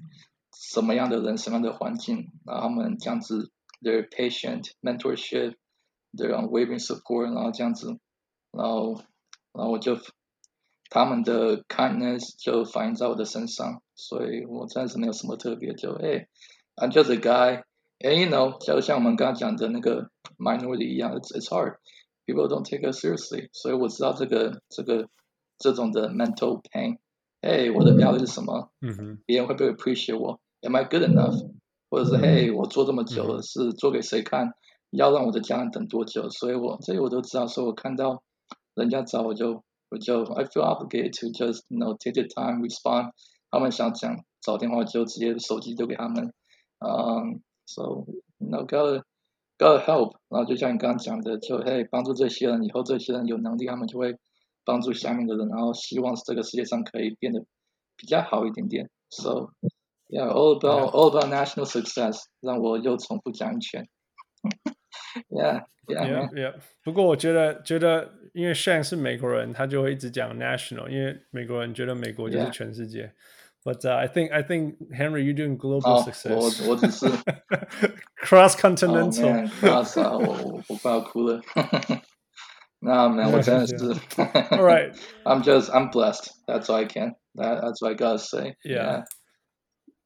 [0.52, 3.50] 什么样的人、什么样的环境，然后他们这样子，
[3.82, 5.54] their patient mentorship。
[6.16, 7.98] 对啊，unwavering support，然后这样子，
[8.50, 8.94] 然后，
[9.52, 9.98] 然后我就
[10.88, 16.26] 他们的 kindness 就反映在我的身上，所以我暂时没有什么特别，就哎，
[16.76, 25.10] I'm just a guy，and you know，就像我们刚刚讲的那个 minority 一样，it's it's hard，people don't take us seriously，所以我知道这个这个
[25.58, 26.96] 这种的 mental pain，
[27.41, 28.71] 哎，我的标准是什么？
[28.81, 31.51] 嗯哼，别人会不会 appreciate 我？Am I good enough？
[31.89, 34.53] 或者是嘿，我做这么久了，是做给谁看？
[34.91, 36.29] 要让我的家人等多久？
[36.29, 37.47] 所以我这些我都知道。
[37.47, 38.23] 所以我看到
[38.75, 43.11] 人家找我就我就 I feel obligated to just you know take the time respond。
[43.49, 46.33] 他们想讲找电话就直接手机丢给他们。
[46.79, 47.41] 嗯、
[47.77, 49.03] you know gotta
[49.57, 50.15] gotta help。
[50.29, 54.17] 然后就像你刚刚讲的，就嘿帮助这些人，以后这些人有能力，他们就会
[54.64, 57.44] 帮助下面的人，然后希望这个世界上可以变得
[57.96, 58.90] 比较好一点点。
[59.10, 59.50] So
[60.08, 62.24] yeah, all about all about national success。
[62.40, 63.88] 让我又重复讲一圈。
[65.30, 66.54] Yeah, yeah, yeah, yeah.
[66.82, 73.04] 不过我觉得，觉得因为 Shane 是美国人，他就会一直讲 national，因为美国人觉得美国就是全世界。
[73.04, 73.12] Yeah.
[73.64, 76.32] But、uh, I think, I think Henry, you're doing global success.
[76.32, 77.06] 我我只是
[78.22, 81.40] cross continental。Oh, man, cross 啊，我我我快要哭了。
[82.80, 83.76] 那 man，我真的是。
[83.76, 84.94] All right.
[85.24, 86.30] I'm just, I'm blessed.
[86.46, 87.14] That's all I can.
[87.34, 88.56] That, that's what I gotta say.
[88.64, 89.04] Yeah.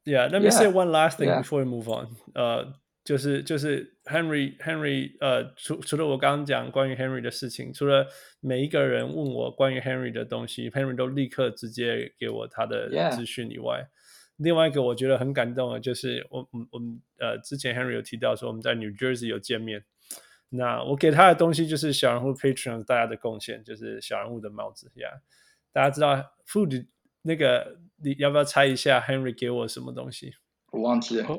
[0.05, 0.29] Yeah.
[0.31, 2.17] Let me say one last thing before we move on.
[2.35, 2.75] 呃。
[3.03, 8.07] 就是就是 Henry Henry 呃，除除了我刚刚讲关于 Henry 的事情，除了
[8.41, 13.87] 每一个人问我关于 Henry 的东西，Henry 都立刻直接给我他的资讯以外，Yeah.
[14.37, 19.83] 另外一个我觉得很感动的，就是我我我们呃之前 Henry 有提到说我们在 New Jersey 有见面，
[20.50, 25.10] 那我给他的东西就是小人物 Patreon 大家的贡献，就是小人物的帽子呀。
[25.10, 25.20] Yeah.
[25.74, 26.16] 大家知道
[26.48, 26.88] Food
[27.24, 30.36] 那个你要不要猜一下 Henry 给我什么东西？
[30.72, 31.28] 我忘记了，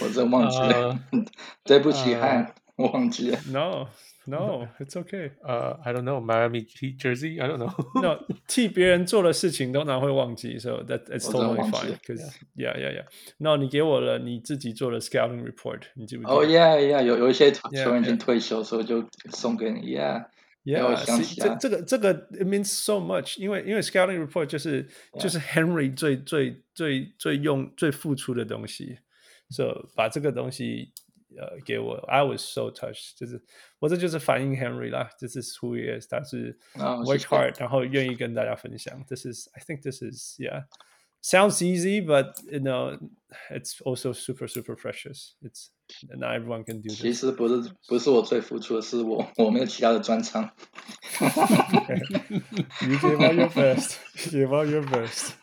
[0.00, 0.98] 我真忘记了，
[1.64, 3.38] 对不起，汉，我忘记了。
[3.50, 3.88] No,
[4.25, 5.31] no, it's okay.
[5.41, 7.41] 呃，I don't know, Miami Heat jersey.
[7.41, 8.01] I don't know.
[8.01, 11.97] No，替别人做的事情通常会忘记，so that it's totally fine.
[12.05, 12.21] Cause
[12.55, 13.05] yeah, yeah, yeah.
[13.37, 16.35] No，你给我了你自己做的 scouting report，你记不记得？
[16.35, 20.93] 哦，yeah, yeah，有有一些球员已经退休，所以就送给你，yeah。Yeah，
[21.35, 25.21] 这这个这个 it means so much，因为因为 scouting report 就是、yeah.
[25.21, 28.99] 就是 Henry 最最最最用最付出的东西，
[29.49, 30.91] 所、so, 以把这个东西
[31.37, 33.41] 呃给我，I was so touched，就是
[33.79, 39.03] 我这就是反映 Henry 啦，这是 who he is，他是 work hard，、oh, 然后愿意跟大家分享。
[39.07, 42.97] This is I think this is yeah。Sounds easy, but you know,
[43.51, 45.33] it's also super, super precious.
[45.41, 45.69] It's
[46.15, 47.01] not everyone can do this.
[47.01, 50.49] 其实不是不是我最付出的，是我我没有其他的专长。
[51.19, 53.97] you gave out your best.
[54.31, 55.33] You gave out your best.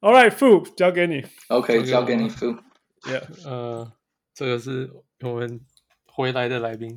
[0.00, 1.24] All right, Fu，交给你。
[1.46, 3.92] OK，交给你，Fu。Yeah，呃，
[4.33, 5.61] 这个是我们
[6.05, 6.95] 回来的来宾，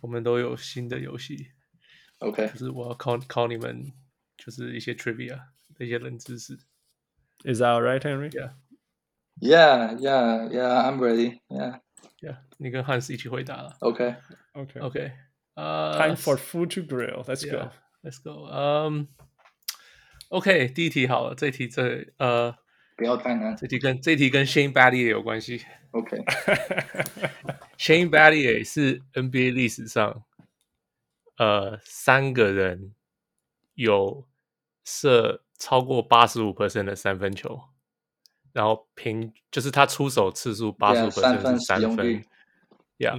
[0.00, 1.48] 我们都有新的游戏。
[2.18, 3.92] OK，就是我要考考你们，
[4.36, 5.40] 就是一些 trivia。
[5.78, 6.58] 一些冷知识。
[7.42, 8.28] Is that right, Henry?
[8.28, 8.50] Yeah.
[9.40, 10.82] Yeah, yeah, yeah.
[10.84, 11.40] I'm ready.
[11.48, 11.80] Yeah.
[12.20, 12.36] Yeah.
[12.58, 13.78] 你跟 Hans 一起回答了。
[13.80, 14.16] Okay.
[14.52, 15.12] Okay.
[15.54, 17.24] Uh, Time for food to grill.
[17.24, 17.70] Let's yeah, go.
[18.02, 18.46] Let's go.
[18.52, 19.06] Um.
[20.28, 21.34] OK，第一题好了。
[21.34, 22.54] 这题这呃，
[22.94, 23.56] 不要太难。
[23.56, 25.64] 这题跟这题跟 Shane Battier 有关系。
[25.92, 26.16] OK。
[27.78, 30.24] Shane Battier 是 NBA 历史上
[31.36, 32.94] 呃三个人
[33.74, 34.26] 有
[34.84, 35.42] 射。
[35.62, 37.60] 超过八十五 percent 的三分球，
[38.54, 42.24] 然后平就是他出手次数八十五 percent 是三分，
[42.96, 43.14] 呀，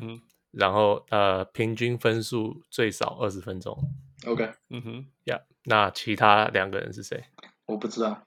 [0.49, 3.78] 然后呃平均分数最少二十分钟。
[4.26, 7.24] OK，嗯哼，呀，那其他两个人是谁？
[7.67, 8.19] 我不知道，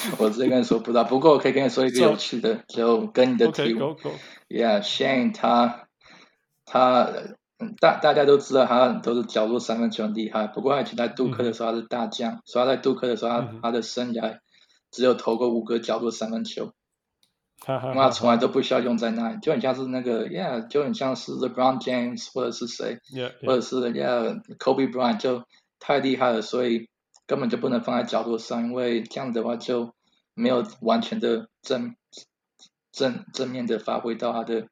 [0.18, 1.04] 我直接跟你说不知道。
[1.04, 3.96] 不过我可以跟你说一个有趣的，就跟你的题目。
[4.48, 5.88] Yeah，Shane 他
[6.64, 7.10] 他。
[7.80, 14.38] 大大家都知道他都是角落三分球很厉害，不过以前在杜克的时候他是大将，嗯、所以他在杜克的时候他、嗯、他的生涯
[14.92, 16.70] 只有投过五个角落三分球，
[17.66, 23.46] 那他从来都不需要用在那里，就很像是那个，Yeah，就很像是 LeBron James 或者是谁，yeah, yeah.
[23.48, 25.42] 或者是 Yeah Kobe Bryant 就
[25.80, 26.88] 太厉害了，所以
[27.28, 29.94] 根本就不能放在角落上，因为这样子的话就
[30.34, 31.94] 没有完全的正
[32.90, 34.66] 正正面的发挥到他的。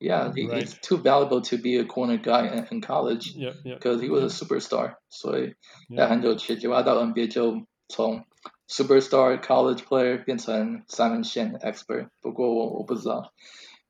[0.00, 0.62] Yeah, he, right.
[0.62, 3.34] he's too valuable to be a corner guy in, in college.
[3.34, 3.74] Yeah, yeah.
[3.74, 4.94] Because he was a superstar.
[5.10, 5.56] 所以，
[5.96, 8.24] 在很久前，结果到 NBA 就从
[8.68, 12.10] superstar college player 变成三分线 expert。
[12.22, 13.32] 不过我我不知道。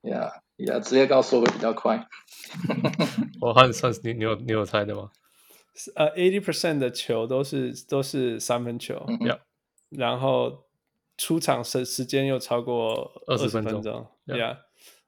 [0.00, 2.06] Yeah, yeah，直接告诉我会比较快。
[3.42, 5.10] 我还算是你你有你有猜的吗？
[5.94, 9.04] 呃、uh,，eighty percent 的球都是都是三分球。
[9.90, 10.64] 然后
[11.16, 14.06] 出场时时间又超过二十分钟。
[14.26, 14.36] Yeah.
[14.36, 14.56] yeah.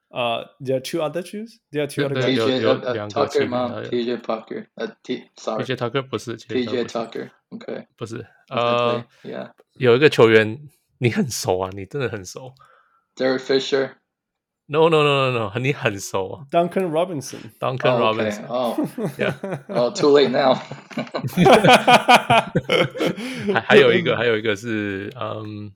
[0.08, 1.58] 呃、uh,，there are two other shoes.
[1.70, 2.32] There are two other guys.
[2.32, 10.68] 有有两个 Tucker 吗？TJ Tucker，呃，T，sorry，TJ Tucker 不是，TJ Tucker，OK，不是，呃，Yeah，有一个球员
[10.98, 12.54] 你很熟啊，你真的很熟。
[13.14, 13.99] Derek Fisher。
[14.72, 16.46] No no no no no，你很熟啊。
[16.48, 17.40] Duncan Robinson。
[17.58, 18.46] Duncan Robinson。
[18.46, 20.54] 哦，Too late now。
[23.52, 25.72] 还还有一个，还有一个是，嗯，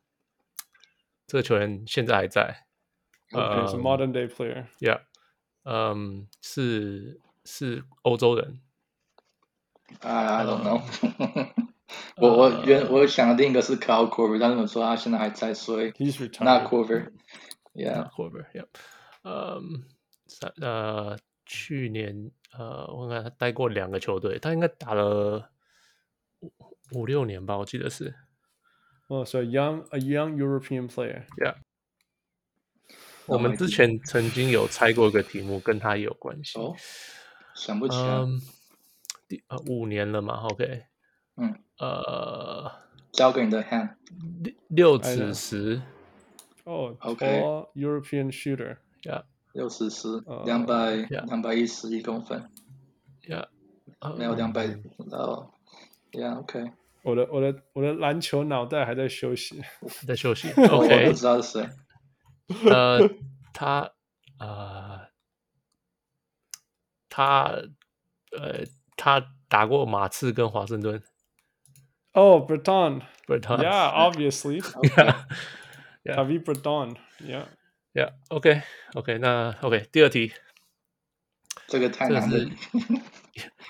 [1.27, 2.67] 这个球员现在还在。
[3.33, 4.67] Okay, it's a modern day player.
[4.79, 5.01] Yeah，
[5.65, 8.61] 嗯，是是欧洲人。
[10.03, 10.83] I don't know。
[12.17, 16.45] 我我原我想的另一个是 Kyle Korver，但是我说他现在还在，所以 He's retired.
[16.45, 17.11] Not Korver。
[17.75, 18.47] Yeah, Corver.
[18.55, 18.67] Yeah。
[19.25, 19.85] 嗯，
[20.61, 25.51] 呃，去年呃，我看他待过两个球队，他应该打了
[26.41, 26.53] 五
[26.93, 28.15] 五六年吧，我记得是。
[29.09, 31.25] 哦，所以 young a young European player.
[31.37, 31.57] Yeah。
[33.27, 36.59] 我们之前曾经有猜过一个题目，跟他也有关系。
[36.59, 36.77] 哦，
[37.55, 38.19] 想不起来。
[38.19, 38.41] 嗯，
[39.27, 40.85] 第呃五年了嘛，OK。
[41.37, 41.59] 嗯。
[41.79, 42.71] 呃，
[43.11, 43.97] 交给你的 hand。
[44.69, 45.83] 六六尺十。
[46.65, 47.43] 哦，OK。
[47.75, 49.25] European shooter，yeah。
[49.53, 52.51] 六十四，两百两百一十一公分。
[53.23, 53.47] Yeah。
[54.19, 54.67] 没有两百，
[55.13, 55.51] 哦
[56.13, 56.73] ，Yeah，OK。
[57.03, 59.63] 我的我的我的篮球脑袋还在休息，
[60.07, 60.51] 在休息。
[60.57, 61.05] OK。
[61.05, 61.69] 我不知道是谁。
[62.71, 63.09] 呃，
[63.53, 63.93] 他
[64.39, 65.01] 呃，
[67.09, 67.53] 他
[68.33, 68.65] 呃，
[68.97, 71.03] 他打过马刺跟华盛顿。
[76.07, 80.33] 哦、oh,，Berton，Berton，Yeah，obviously，David Berton，Yeah，Yeah，OK，OK，那 OK，第二题，
[81.67, 82.37] 这个太难了。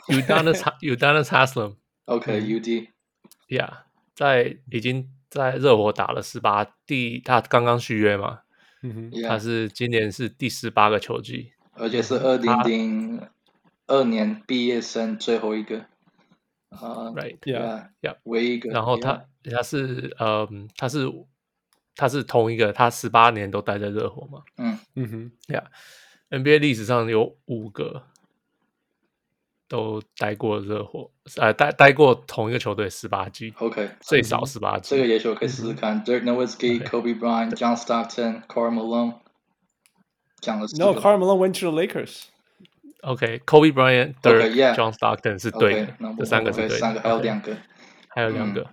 [0.09, 3.71] Udonis Udonis Haslem，OK，UD，Yeah，
[4.15, 8.41] 在已经在热火打了十八，第他刚刚续约嘛。
[8.83, 13.29] 嗯哼，他是今年是第十八个球季，而且是二零零
[13.87, 15.87] 二年毕业生最后一个，
[16.71, 18.71] 啊，Right，Yeah，Yeah，唯一一个。
[18.71, 21.07] 然后他他是呃，他是
[21.97, 24.43] 他是同一个，他十八年都待在热火嘛。
[24.57, 28.05] 嗯嗯哼，Yeah，NBA 历史上有五个。
[29.67, 34.91] 都待过热火，呃，待待过同一个球队十八季，OK，最少十八季。
[34.91, 36.05] 这个也许我可以试试看。
[36.05, 39.15] Dirk Nowitzki、Kobe Bryant、John Stockton、Karl Malone。
[40.39, 40.67] 讲了。
[40.79, 42.25] No，Karl Malone went to the Lakers。
[43.01, 46.77] OK，Kobe Bryant，Third，John Stockton 是对的，这三个是对的。
[46.77, 47.57] 三个还有两个，
[48.09, 48.71] 还有两个，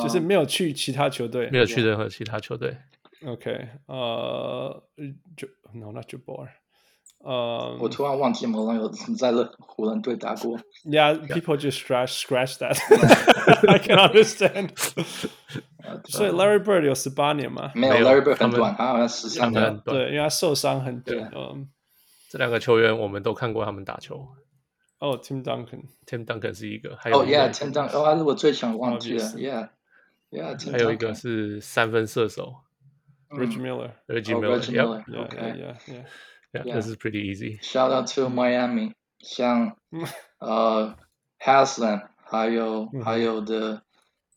[0.00, 2.76] 就是没有去其他球队，没有去任何其他球队。
[3.26, 4.82] OK，呃，
[5.36, 6.48] 就 No，not Jabbar。
[7.24, 10.58] 呃，我突然忘记某人有在了湖人队打过。
[10.84, 12.76] Yeah，people just scratch scratch that。
[13.70, 14.70] I can understand。
[16.08, 17.70] 所以 Larry Bird 有十八年吗？
[17.76, 19.80] 没有，Larry Bird 很短，他好像十三年。
[19.84, 21.30] 对，因为他受伤很短。
[21.32, 21.68] 嗯，
[22.28, 24.26] 这两个球员我们都看过他们打球。
[25.01, 32.55] 哦，Tim Duncan，Tim Duncan 是一个，还有哦，Yeah，Tim Duncan，哦，他是我最想忘记了，Yeah，Yeah，还有一个是三分射手，
[33.29, 37.59] Reggie Miller，Reggie Miller，OK，Yeah，Yeah，Yeah。Yeah, yeah, this is pretty easy.
[37.61, 39.75] Shout out to Miami，像
[40.39, 40.95] 呃
[41.39, 43.81] Haslem，还有还有 the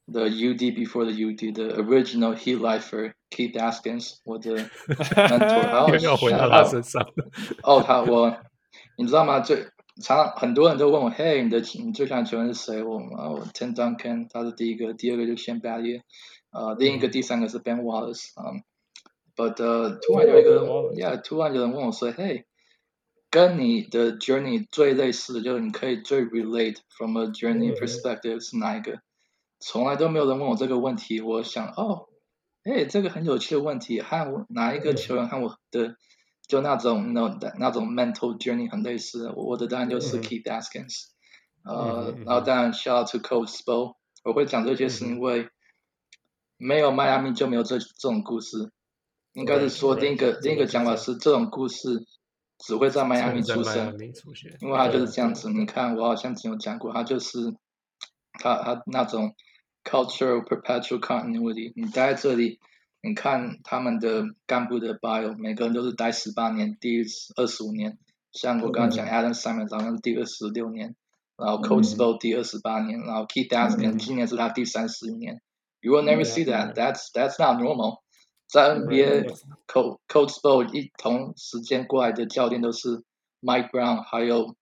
[0.07, 4.57] the UD before the UD the original Heat lifer Keith Askins，我的
[4.89, 6.01] mentor。
[6.01, 7.01] 又要回到他身上。
[7.63, 8.37] 哦，他我，
[8.99, 9.39] 你知道吗？
[9.39, 9.65] 最
[10.02, 12.84] 常常很多人都问我，Hey，你的你最喜欢球员是谁？
[12.84, 16.02] 我我 Tim Duncan，他是第一个，第二个就 Shane Battier，
[16.52, 18.64] 呃，另一个第三个是 Ben Wallace，嗯。
[19.38, 20.64] But 呃，突然有一个人
[20.96, 22.46] ，Yeah，突然有人问我说：“Hey，
[23.30, 29.00] 跟你的 journey 最类似的，就是你可以最 relate from a journey perspective 是哪一个？”
[29.60, 31.20] 从来都没有人问我这个问题。
[31.20, 32.08] 我想，哦，
[32.64, 35.98] 哎，这个很有趣的问题，和我哪一个球员和我的
[36.48, 39.32] 就那种那那种 mental journey 很类似。
[39.36, 41.06] 我的答案就是 Keith Askins。
[41.64, 43.96] 呃，然后当然 shout out to Coach Spo。
[44.24, 45.50] 我会讲这些是因为
[46.58, 48.72] 没有迈阿密就没有这这种故事。
[49.34, 52.06] 应该是说，另一个另一个讲法是，这种故事
[52.58, 53.98] 只会在迈阿密出生，
[54.62, 55.50] 因为他就是这样子。
[55.50, 57.54] 你看，我好像之前有讲过，他就是
[58.40, 59.36] 他他那种
[59.84, 61.74] cultural perpetual continuity。
[61.76, 62.62] 你待在这里，
[63.06, 67.04] 你看他们的干部的 bio，每个人都是待十八年，第
[67.36, 68.00] 二十五年。
[68.32, 70.96] 像我刚刚讲 Adam Simon 好像是第二十六年，
[71.38, 75.40] 然后 Coach Bow 第二十八年，然后 Keith Askin 今年是他第三十一年。
[75.82, 76.74] You will never see that.
[76.74, 78.00] That's that's not normal.
[78.48, 79.38] 在 NBA
[79.68, 83.04] Coach Coach Bow 一同时间过来的教练都是
[83.40, 84.56] Mike Brown，还有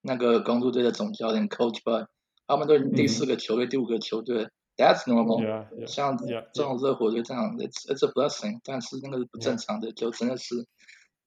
[0.00, 2.06] 那个公路队的总教练 Coach Bud，
[2.46, 5.87] 他们都是第四个球队、第五个球队 ，That's normal。
[5.87, 10.65] 像这种热火队这样，It's It's a blessing，但是那个是不正常的，就真的是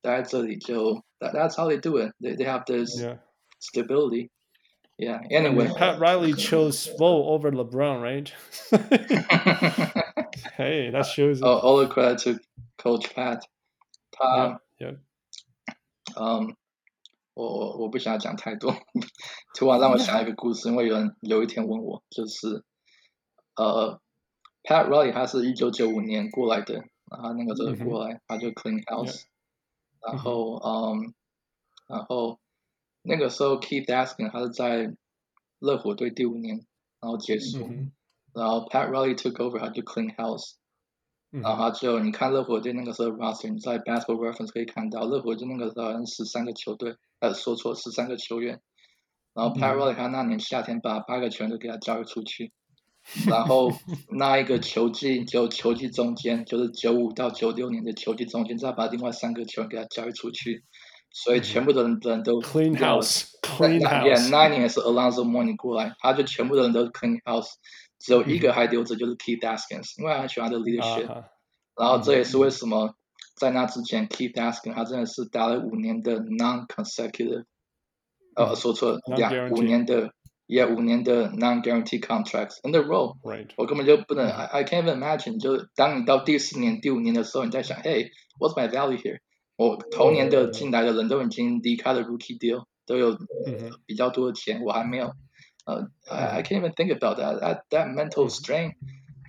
[0.01, 2.13] 待在这里就 That's how they do it.
[2.21, 3.01] They they have this
[3.61, 4.31] stability.
[4.99, 5.21] Yeah.
[5.31, 8.33] Anyway, Pat Riley chose Spo over LeBron, right?
[10.57, 11.43] Hey, that shows.
[11.43, 12.39] All, all the credit to
[12.77, 13.43] Coach Pat.
[14.13, 14.61] 他，
[16.15, 16.55] 嗯，
[17.35, 18.77] 我我我不想要讲太多，
[19.57, 22.63] 突然让我想一个故事，因为有人有一天问我，就是
[23.58, 24.00] 呃
[24.64, 26.76] ，Pat Riley 他是一九九五年过来的，
[27.10, 29.24] 然后那个时候过来，他就 clean house，
[30.02, 31.14] 然后嗯，
[31.88, 32.40] 然后
[33.02, 34.96] 那个时候 Keith Askin 他是在
[35.60, 36.66] 热火队第五年，
[37.00, 37.70] 然后结束。
[38.34, 40.58] 然后 Pat Riley took over，他就 clean house，
[41.32, 48.62] 然后他就你看热火队那个时候 roster，你在 Basketball Reference 可以看到热火队那个时候好像十三个球队，呃，说错十三个球员，
[49.34, 52.54] 然后 Pat Riley 他那年夏天把八个球员都给他交易出去，
[53.26, 53.72] 然后
[54.10, 60.66] 那一个球季就球季中间，就是九五到九六年的球季中间，再把另外三个球员给他交易出去，
[61.10, 63.28] 所以全部的人都 clean house。
[63.42, 64.04] clean house。
[64.04, 67.48] 对，那年是 Alonso 模拟过来，他就全部的人都 clean house，
[67.98, 71.08] 只有一个还留着就是 Keydaskins，因为很喜欢的 leadership。
[71.76, 72.94] 然后这也是为什么
[73.38, 77.46] 在那之前 Keydaskins 他真的是待了五年的 non-consecutive。
[78.36, 80.12] 哦，说错了，两五年的。
[80.47, 83.49] 也、yeah, 五年的 non-guarantee contracts in the row。Right.
[83.57, 89.19] 我根本就不能、uh huh.，I I can't even imagine，就是当你到第四年、第五年的时候，你在想，Hey，what's my value here？
[89.57, 93.17] 我头年的进来的人都已经离开了 rookie deal，都有
[93.87, 95.13] 比较多的钱，我还没有。
[95.65, 98.73] 呃、uh,，I I can't even think about that that that mental strain。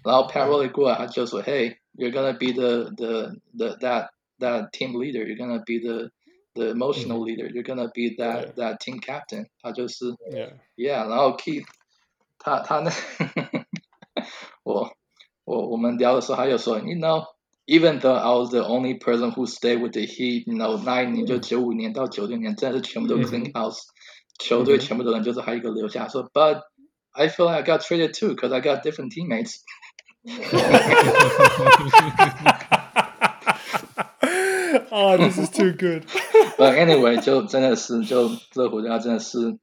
[0.04, 4.10] 然后 Pat Riley 过来，他就说：“Hey，you're gonna be the the the that
[4.40, 5.24] that team leader.
[5.24, 6.10] You're gonna be the
[6.58, 7.48] the emotional leader.
[7.48, 10.14] You're gonna be that that team captain。”他就是，
[10.76, 11.08] Yeah。
[11.10, 11.66] 然后 Keith，
[12.38, 12.92] 他他那，
[14.64, 14.92] 我
[15.46, 23.82] 我我们聊的时候，还有说，You know，even though I was the only person who stayed with the Heat，you know，那一年就九五年到九六年，真的是全部都 clean house。
[24.40, 26.62] 球队全部的人就是还有一个留下，说，But
[27.12, 29.62] I feel like I got traded too, because I got different teammates。
[34.90, 39.58] 啊，This is too good。But anyway，就真的是，就热火队真的是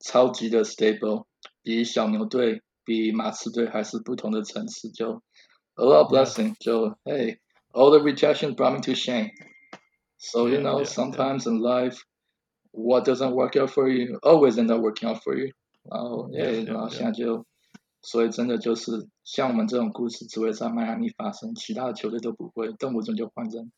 [0.00, 1.26] 超级的 stable，
[1.62, 4.90] 比小牛队、比马刺队还是不同的层次。
[4.90, 5.22] 就
[5.74, 9.30] a lot of blessing，就 Hey，all the rejection brought me to shame。
[10.18, 11.98] So you know, sometimes in life,
[12.72, 15.52] what doesn't work out for you always end up working out for you。
[15.88, 17.44] 然后，哎，然后现在就，
[18.02, 23.70] 所以真的就是像我们这种故事只会在迈阿密发生，其他的球队都不会，动不动就换人。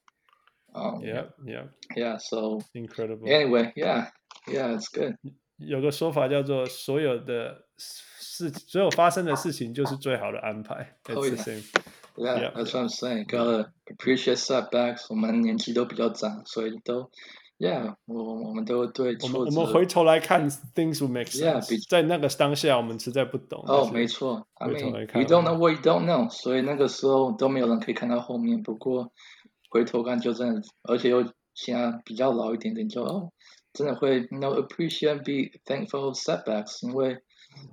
[0.74, 1.64] Um, yeah, yeah,
[1.96, 2.18] yeah.
[2.18, 3.26] So incredible.
[3.26, 4.10] Anyway, yeah,
[4.46, 5.16] yeah, it's good.
[5.56, 10.96] 有个说法叫做所有的事，所有发生的事情就是最好的安排。
[11.04, 11.34] It's oh, yeah.
[11.34, 11.62] the same.
[12.16, 13.26] Yeah, yeah, that's what I'm saying.
[13.26, 15.06] Gotta appreciate setbacks.
[15.08, 17.10] 我们年纪都比较长，所以都，
[17.58, 21.62] Yeah，我我们都对我们我们回头来看，things will make sense.
[21.62, 23.64] Yeah，在那个当下，我们实在不懂。
[23.66, 24.46] 哦，没错。
[24.54, 26.30] I mean, you don't know what you don't know.
[26.30, 28.62] 所以那个时候都没有人可以看到后面。
[28.62, 29.12] 不过
[29.72, 31.22] 回头看就真的，而且又
[31.54, 33.32] 现在比较老一点点，就哦，
[33.72, 37.18] 真的会，you know, appreciate, be thankful of setbacks，因为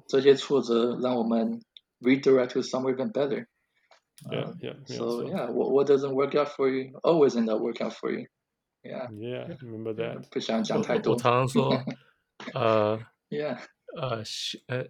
[0.07, 1.61] 这些挫折让我们
[2.01, 4.75] redirect to somewhere even better。Yeah, yeah.
[4.85, 8.11] So yeah, what what doesn't work out for you always end up work out for
[8.11, 8.27] you.
[8.81, 9.09] Yeah.
[9.11, 10.29] Yeah, remember that.
[10.31, 11.13] 不想讲太多。
[11.13, 11.83] 我常常说，
[12.53, 12.99] 呃，
[13.29, 13.59] Yeah，
[13.97, 14.23] 呃，
[14.67, 14.85] 呃，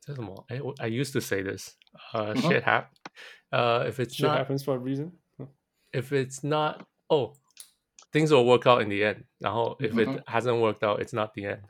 [0.00, 0.44] 这什么？
[0.48, 1.74] 哎，我 I used to say this.
[2.12, 2.90] 呃，shit happen.
[3.50, 5.12] 呃，if it's shit happens for a reason.
[5.92, 7.34] If it's not, oh,
[8.12, 9.24] things will work out in the end.
[9.40, 11.62] 然后，if it hasn't worked out, it's not the end.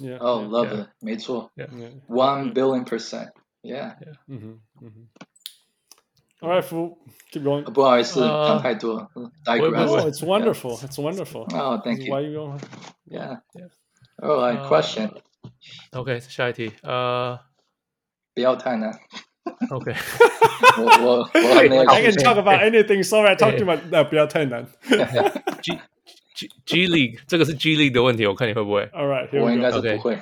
[0.00, 0.18] Yeah.
[0.18, 0.88] Oh, love it.
[1.00, 1.50] 没错。
[1.56, 1.68] Yeah.
[2.08, 3.30] One billion percent.
[3.62, 3.96] Yeah.
[4.00, 4.14] Yeah.
[4.28, 5.08] 嗯哼，嗯哼。
[6.40, 6.96] All right, Fu,
[7.32, 7.64] keep going.
[7.64, 9.10] 不好意思，讲太多。
[9.44, 9.88] Digress.
[9.88, 10.78] Oh, it's wonderful.
[10.78, 11.46] It's wonderful.
[11.52, 12.14] Oh, thank you.
[12.14, 12.60] Why you going?
[13.06, 13.40] Yeah.
[14.22, 15.20] All right, question.
[15.92, 16.72] OK，下一题。
[16.82, 17.40] 呃，
[18.34, 19.00] 不要太难。
[19.69, 19.93] OK，
[20.77, 21.83] 我我我还没有。
[21.83, 23.03] I can talk about anything.
[23.03, 24.65] Sorry, I talked about 那不要太难。
[25.61, 25.77] G
[26.33, 30.19] G G League 这个是 G League 的问题，我看你会不会 All right, 我应该是不会。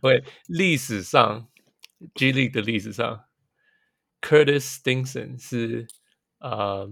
[0.00, 1.48] OK，历史上
[2.14, 3.24] G League 的历史上
[4.20, 5.86] ，Curtis Stinson 是
[6.38, 6.90] 呃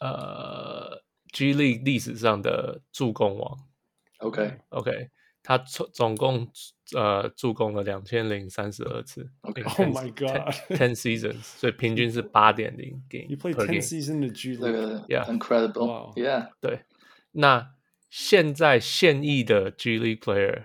[0.00, 1.02] 呃
[1.32, 3.58] G League 历史上的助攻王。
[4.18, 5.10] OK OK，
[5.42, 6.50] 他总总共
[6.94, 9.28] 呃助攻了两千零三十二次。
[9.40, 13.26] OK Oh my god, ten seasons，所以平均是八点零 game。
[13.28, 14.72] You played ten seasons in G 这 League.
[14.72, 15.24] 个 Yeah.
[15.26, 15.86] incredible.
[15.86, 16.12] Wow.
[16.14, 16.50] Yeah.
[16.60, 16.80] 对，
[17.32, 17.70] 那
[18.08, 20.64] 现在现役的 G League player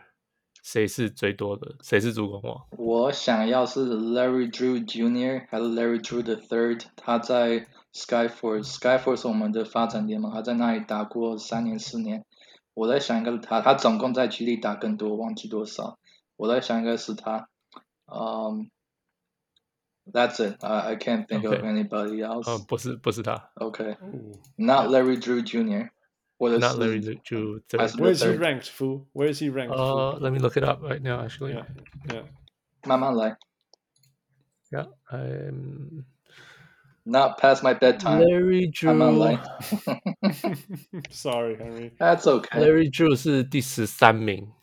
[0.64, 1.76] 谁是最多的？
[1.82, 2.68] 谁是助攻王？
[2.78, 5.48] 我想要是 Larry Drew Jr.
[5.50, 6.84] 还是 Larry Drew the Third？
[6.96, 12.24] 他在 Skyforce，Skyforce 是我们的发展联盟，他在那里打过三年四年。
[12.74, 15.98] 我在想一个他，他总共在 G League 打更多，忘记多少。
[16.41, 17.49] 我在想应该是他。
[18.07, 18.69] Um,
[20.13, 20.63] that's it.
[20.65, 22.49] I I can't think of anybody else.
[22.51, 23.51] 呃，不是，不是他。
[23.57, 23.97] Okay.
[24.57, 25.91] Not Larry Drew Jr.
[26.39, 27.63] 或者是 Not Larry Drew.
[27.79, 29.07] 还是 Where is he third ranked, Fu?
[29.13, 29.73] Where is he ranked?
[29.75, 31.21] 呃、uh,，Let me look it up right now.
[31.27, 31.67] Actually, Yeah,
[32.09, 32.25] yeah.
[32.85, 33.37] 慢慢来。
[34.71, 36.05] Yeah, I'm
[37.09, 38.21] Not past my bedtime.
[38.21, 41.03] Larry 慢慢来 Drew.
[41.11, 41.93] Sorry, Henry.
[41.99, 42.61] That's okay.
[42.61, 44.53] Larry Drew 是第十三名。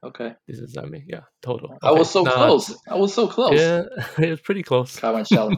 [0.00, 0.34] OK。
[0.46, 1.76] 第十三名，Yeah，total。
[1.80, 2.74] I was so 那 close.
[2.86, 3.54] I was so close.
[3.54, 3.84] Yeah,
[4.18, 5.00] it's pretty close.
[5.00, 5.56] 开玩笑的。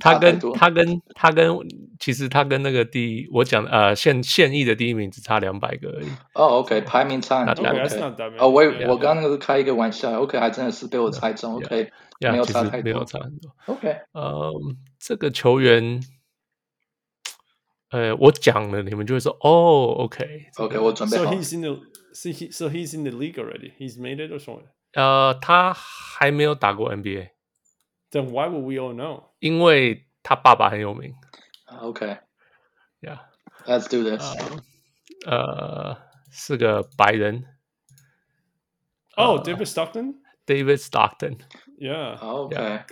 [0.00, 6.08] 他跟差太多他跟他跟，其实他跟那个第我讲呃现现役的第一名只差两百个而已。
[6.34, 7.66] 哦，OK，排名差很 Not 多。
[7.66, 8.00] that Okay, that's OK。
[8.00, 8.38] not that bad.
[8.38, 8.88] 哦，我 Yeah.
[8.88, 10.20] 我刚刚那个是开一个玩笑。
[10.20, 11.54] OK，还真的是被我猜中。
[11.54, 11.90] OK，
[12.20, 13.04] 没 Yeah，有其差太多实没有。
[13.04, 13.54] 差很多。
[13.66, 13.96] OK。
[14.12, 14.52] 呃，
[14.98, 16.00] 这个球员，
[17.92, 20.46] 呃，我讲了，你们就会说哦，OK。
[20.56, 21.32] OK，我准备 So 好。
[21.32, 21.80] he's in the
[22.12, 23.72] so, he, so he's in the league already.
[23.78, 24.66] He's made it or something.
[24.92, 27.30] 呃，他还没有打过 NBA，
[28.10, 29.30] Then why would we all know?
[29.38, 31.14] 因为他爸爸很有名。
[31.80, 32.20] OK，Let's
[33.02, 34.34] Yeah， do this。
[35.26, 35.96] 呃，
[36.30, 37.44] 是个白人
[39.16, 40.14] Oh, David Stockton?
[40.46, 41.38] ，David Stockton。
[41.78, 42.18] Yeah.
[42.20, 42.84] OK。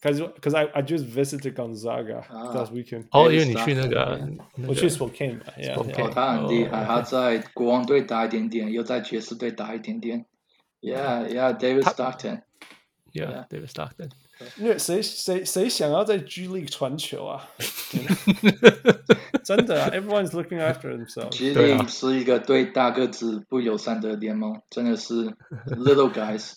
[0.00, 2.52] Because because I, I just visited Gonzaga Ah.
[2.52, 3.04] last weekend.
[3.10, 6.06] 哦， David 因为你去那个 Stockton，那个我去 Spokane 吧 Yeah, Spokane yeah.
[6.06, 10.26] 哦，他很厉害，哦他在国王队打一点点，又在爵士队打一点点。
[10.80, 12.42] Yeah, yeah, David 他 Stockton。
[13.12, 14.10] ，Yeah，David Stockton。
[14.56, 17.48] 因为谁谁谁想要在 G League 传球啊？
[19.44, 21.28] 真的啊，Everyone's looking after themselves。
[21.28, 25.30] G 对啊 League 是一个对大个子不友善的联盟，真的是
[25.68, 26.54] little guys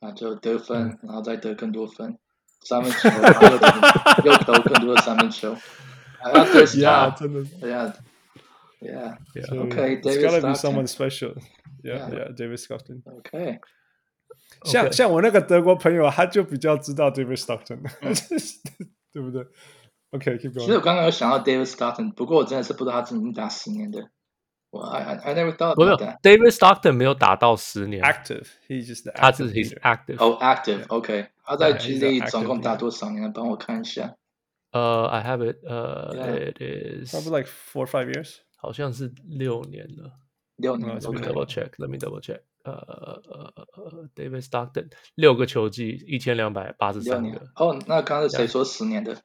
[0.00, 2.18] 啊，就得分，然后再得更多分，
[2.66, 5.56] 三分球，然后又得又投更多的三分球。
[6.20, 7.18] I have to Yeah， stop.
[7.18, 7.40] 真的。
[7.66, 7.92] Yeah,
[8.80, 9.16] yeah.
[9.34, 9.66] Yeah.
[9.66, 10.56] Okay, It's David gotta be Stockton.
[10.56, 11.34] someone special.
[11.82, 12.10] Yeah, Yeah.
[12.10, 13.02] yeah, David Stockton.
[13.04, 13.58] Okay.
[14.64, 17.80] 像 OK 像我那个德国朋友，他就比较知道 David Stockton。
[19.12, 19.44] 对不对？
[20.12, 20.60] OK，keep going。
[20.60, 23.98] 其实我刚刚有想到 David Stockton，不过我真的是不知道他已经打十年的。
[24.70, 25.90] 我 I I I never thought 不是
[26.22, 30.16] David Stockton 没有打到十年，active，he just 他是 he's active。
[30.16, 31.26] 哦，active，OK。
[31.46, 33.32] 他在 G League 总共打多少年？
[33.32, 34.16] 帮我看一下。
[34.72, 40.12] 呃，I have it，呃，it is probably like four or five years，好像是六年了。
[40.56, 42.40] 六年，Let me double check，Let me double check。
[42.64, 43.20] 呃呃
[43.74, 47.48] 呃，David Stockton 六个球季，一千两百八十三个。
[47.56, 49.20] 哦，那刚刚是谁说十年的？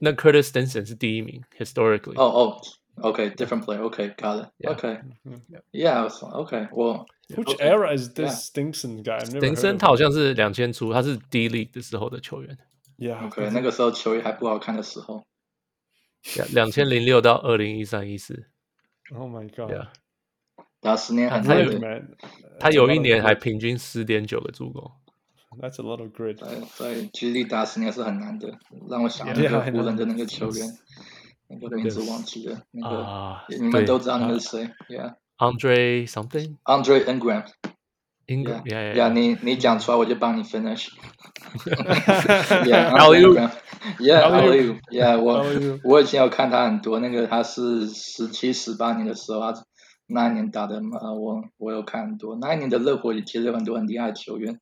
[0.00, 2.20] 那 Curtis Stinson 是第一名，historically。
[2.20, 2.60] 哦哦，
[3.02, 7.06] OK，different player，OK，got it，OK，Yeah，OK，我。
[7.29, 12.57] Which era is this Stinson guy？Stinson 他好像是两千出，他是 D League 的时候的球员。
[12.97, 15.23] Yeah，OK，那个时候球衣还不好看的时候。
[16.53, 18.45] 两千零六到二零一三一四。
[19.15, 19.87] Oh my god！
[20.81, 21.79] 打十年很他有
[22.59, 24.91] 他有一年还平均十点九个助攻。
[25.59, 26.37] That's a lot of grit。
[26.67, 28.57] 所以 G League 打十年是很难的，
[28.89, 30.77] 让我想那个湖人的那个球员，
[31.47, 34.69] 那个名字忘记了，那个你们都知道那是谁
[35.37, 37.43] ？Yeah，Andre something？Andre Ingram。
[38.27, 40.87] Ingram，Yeah，Yeah，你你讲出来我就帮你 finish。
[44.01, 45.45] Yeah，Yeah，Yeah，我
[45.83, 49.53] 我以前有看他很多，那个他是十七十八年的时候，他
[50.07, 52.35] 那一年打的嘛，我我有看很多。
[52.41, 54.59] 那一年的热火也其实有很多很厉害的球员，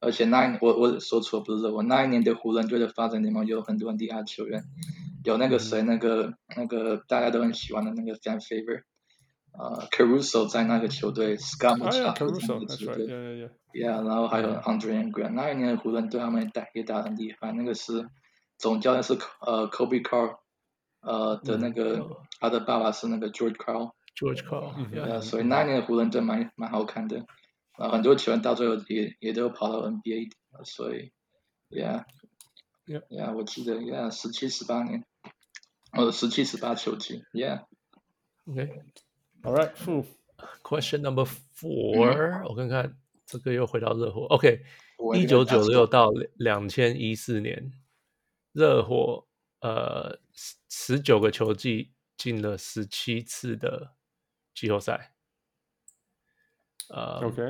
[0.00, 4.64] 而且那一我我说错不是热火，那一年的湖人队的发展联盟有很多很厉害的球员，
[5.22, 8.82] 有那个谁，那个那个大家都很喜欢的那个 fan favorite。
[9.58, 11.78] 呃，Caruso 在那个球队，Scott
[12.14, 13.06] Caruso 那个球队
[13.72, 18.06] ，Yeah，然后还有 Andre Ingram，那一年的湖人队他们也打也打很厉害，那个是
[18.58, 20.36] 总教练是呃 Kobe Carr，
[21.00, 22.06] 呃的那个
[22.38, 27.24] 他的爸爸是那个 George Carl，George Carl，所以那一年的湖人队蛮蛮好看的，
[27.78, 30.30] 啊，很多球员到最后也也都跑到 NBA，
[30.64, 31.12] 所以
[31.70, 35.04] ，Yeah，Yeah，我记得 Yeah，十七十八年，
[35.92, 38.82] 呃，十七十八球季，Yeah，OK。
[39.46, 39.70] All right,
[40.64, 44.22] question number four，我看看这个又回到热火。
[44.22, 44.60] OK，
[45.14, 47.72] 一九九六到两千一四年，
[48.50, 49.24] 热火
[49.60, 50.18] 呃
[50.68, 53.94] 十九个球季进了十七次的
[54.52, 55.14] 季后赛。
[56.88, 57.46] 呃，OK，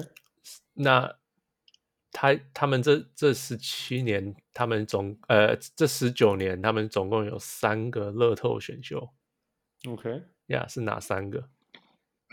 [0.75, 1.17] 那
[2.13, 9.15] 他他们这这十七年，他们总呃这十九年，他们总共有三个乐透选秀。
[9.89, 11.49] OK，呀，是哪三个？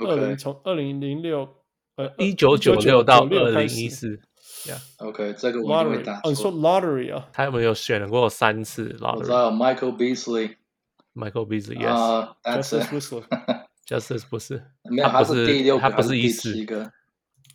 [0.06, 1.48] 二零从二零零六
[1.96, 4.20] 呃一九九六到二零一四
[4.66, 6.20] ，Yeah，OK，这个我会打。
[6.24, 9.18] 哦，说 Lottery 啊，他有没有选过三次 Lottery？
[9.18, 14.64] 我知道 Michael Beasley，Michael Beasley，Yes，Justice Winslow，Justice 不是，
[15.02, 16.92] 他不是第六他不是一四个，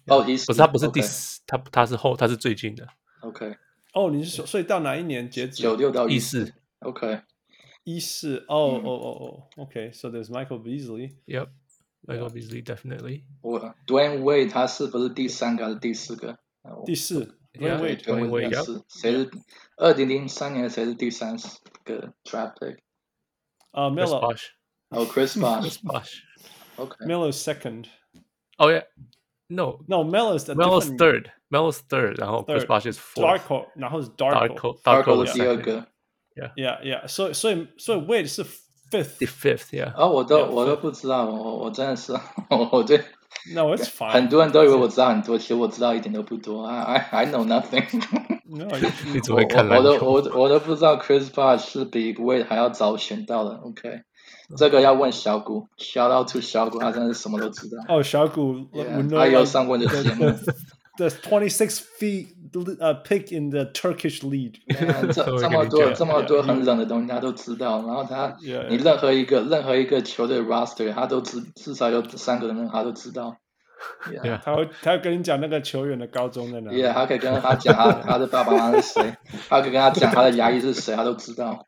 [0.06, 2.86] 哦，一四不是他不是第四，他他是后，他是最近的。
[3.20, 3.56] OK，
[3.94, 5.62] 哦，你是说所以到哪一年截止？
[5.62, 7.22] 九六到一四，OK，
[7.84, 11.48] 一四，哦哦哦哦，OK，So there's Michael Beasley，Yep。
[12.07, 13.23] Michael Beasley definitely。
[13.41, 16.37] 我 Dwayne Wade 他是不是第三个还是第四个？
[16.85, 17.37] 第四。
[17.53, 19.31] Dwayne Wade，Dwayne Wade 是谁是？
[19.77, 21.37] 二零零三年谁是第三
[21.85, 22.79] 个 draft pick？
[23.71, 24.35] 啊，Melo。
[24.89, 35.87] 哦，Chris Bosh。OK。Melo second。Oh yeah。No。No Melo's Melo's third。Melo's third，然后 Chris Bosh is fourth。Darko，然后是 Darko。Darko 第二个。
[36.35, 37.07] Yeah yeah yeah。
[37.07, 38.43] 所以所以所以 Wade 是。
[38.90, 39.92] Fifth, fifth, yeah.
[39.94, 42.12] 啊，我都我都不知道，我我真的是，
[42.50, 42.98] 我我对，
[43.54, 44.10] No, it's fine.
[44.12, 46.66] 很多人都以为我知道很多，其实我知道一点都不多。
[46.66, 47.84] I I I know nothing.
[49.12, 50.10] 你只会看篮球。
[50.10, 53.50] 我都我我都不知道 Chris Bosh 是比 Wade 还要早选到的。
[53.56, 54.00] OK，
[54.56, 57.76] 这个要问小谷，Shout out to 小谷，他真的是什么都知道。
[57.94, 58.66] 哦，小谷，
[59.14, 60.24] 他有上过的节目。
[60.98, 62.34] The twenty six feet
[62.80, 64.56] uh pick in the Turkish league，
[65.14, 68.36] 这 这么多这么多很冷的东西他都知道，然后他
[68.68, 73.36] 你任何一个任何一个球队 roster 他都知至少有三个人他都知道。
[74.42, 76.82] 他会他会跟你讲那个球员的高中在哪里。
[76.82, 79.14] Yeah，他可以跟他讲他他的爸爸妈妈是谁，
[79.48, 81.64] 他可以跟他讲他的牙医是谁，他都知道。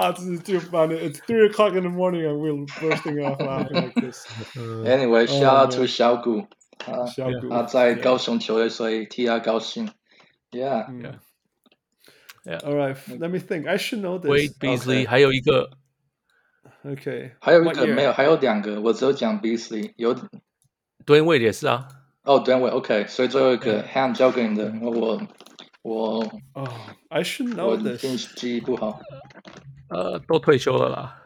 [0.00, 0.96] 啊，这是 too funny.
[0.98, 4.26] It's three o'clock in the morning and we're bursting off laughing like this.
[4.84, 6.46] Anyway, shout out to 小谷，
[6.86, 9.90] 啊，小谷，他在高雄球队，所以替他高兴。
[10.52, 11.18] Yeah, yeah,
[12.44, 12.60] yeah.
[12.62, 13.66] All right, let me think.
[13.68, 14.30] I should know this.
[14.30, 15.70] Wade Beasley 还有一个，
[16.84, 20.14] OK，还有一个没有，还有两个，我只有讲 Beasley，有
[21.04, 21.88] Dwayne Wade 也是啊。
[22.22, 25.20] 哦，Dwayne Wade，OK，所以最后一个 Ham 交给你的，我
[25.82, 26.20] 我
[26.54, 26.68] 哦，
[27.08, 28.04] I should know this。
[28.04, 29.00] 我记忆不好。
[29.91, 31.21] 呃，都退休了啦。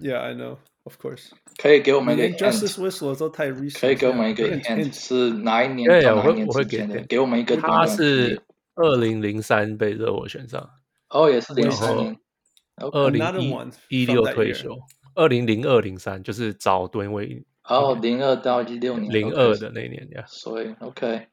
[0.00, 1.30] Yeah, I know, of course。
[1.56, 3.80] 可以给我们一个 Justice Winslow 都太 recent。
[3.80, 5.88] 可以给我们一个 hint 是哪一年？
[5.88, 7.56] 对呀，我会我会给给我们一个。
[7.56, 8.42] 他是
[8.74, 10.70] 二零零三被热火选上，
[11.10, 12.16] 哦，也是零三年。
[12.76, 13.22] 二零
[13.88, 14.74] 一一六退休，
[15.14, 17.44] 二零零二零三就是早蹲位。
[17.64, 20.24] 哦，零二到一六年，零二的那一年呀。
[20.26, 21.28] 所以，OK，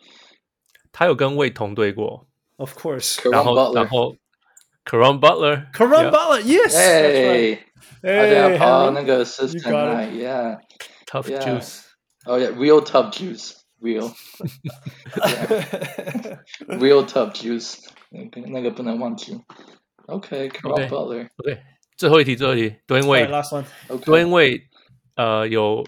[0.92, 2.28] 他有跟魏同队过
[2.58, 3.32] ，Of course。
[3.32, 4.16] 然后，然后
[4.88, 6.76] ，Caron Butler，Caron Butler，Yes。
[6.78, 7.60] 哎，
[8.02, 11.84] 大家跑那个是 Yeah，Tough Juice。
[12.26, 14.12] Oh yeah, real tough juice, real,
[16.68, 17.86] real tough juice。
[18.48, 19.40] 那个不能忘记。
[20.08, 21.30] OK，Caron Butler。
[21.38, 21.62] OK，
[21.98, 24.64] 最后一题，最后一题，Dwyane Wade，Dwyane Wade，
[25.16, 25.86] 呃，有。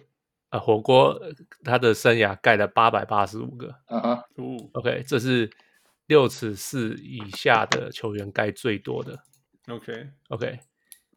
[0.51, 1.21] 呃，火锅
[1.63, 4.19] 他的生涯盖了八百八十五个，嗯哼
[4.73, 5.47] ，OK，这是
[6.09, 9.19] 六尺四以下的球员盖最多的
[9.67, 10.59] ，OK，OK，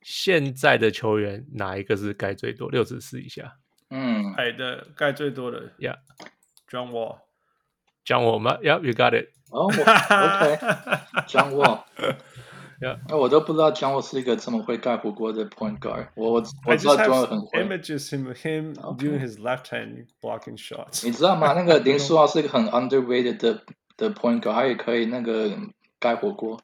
[0.03, 2.71] 现在的球员哪一个是盖最多？
[2.71, 3.57] 六尺四以下，
[3.89, 11.85] 嗯，矮的盖最多的，Yeah，John Wall，John Wall 吗？Yeah，you got it，哦，OK，John Wall。
[13.09, 16.09] 那我都不知道江沃是一个这么会盖火锅的 point guard。
[16.17, 17.65] 我我我知道江沃很会。
[17.65, 21.07] Images him him doing his left hand blocking shots。
[21.07, 21.53] 你知道吗？
[21.55, 23.65] 那个林书豪是一个很 underrated 的
[23.97, 25.57] 的 point guard，他也可以那个
[25.99, 26.61] 盖火锅。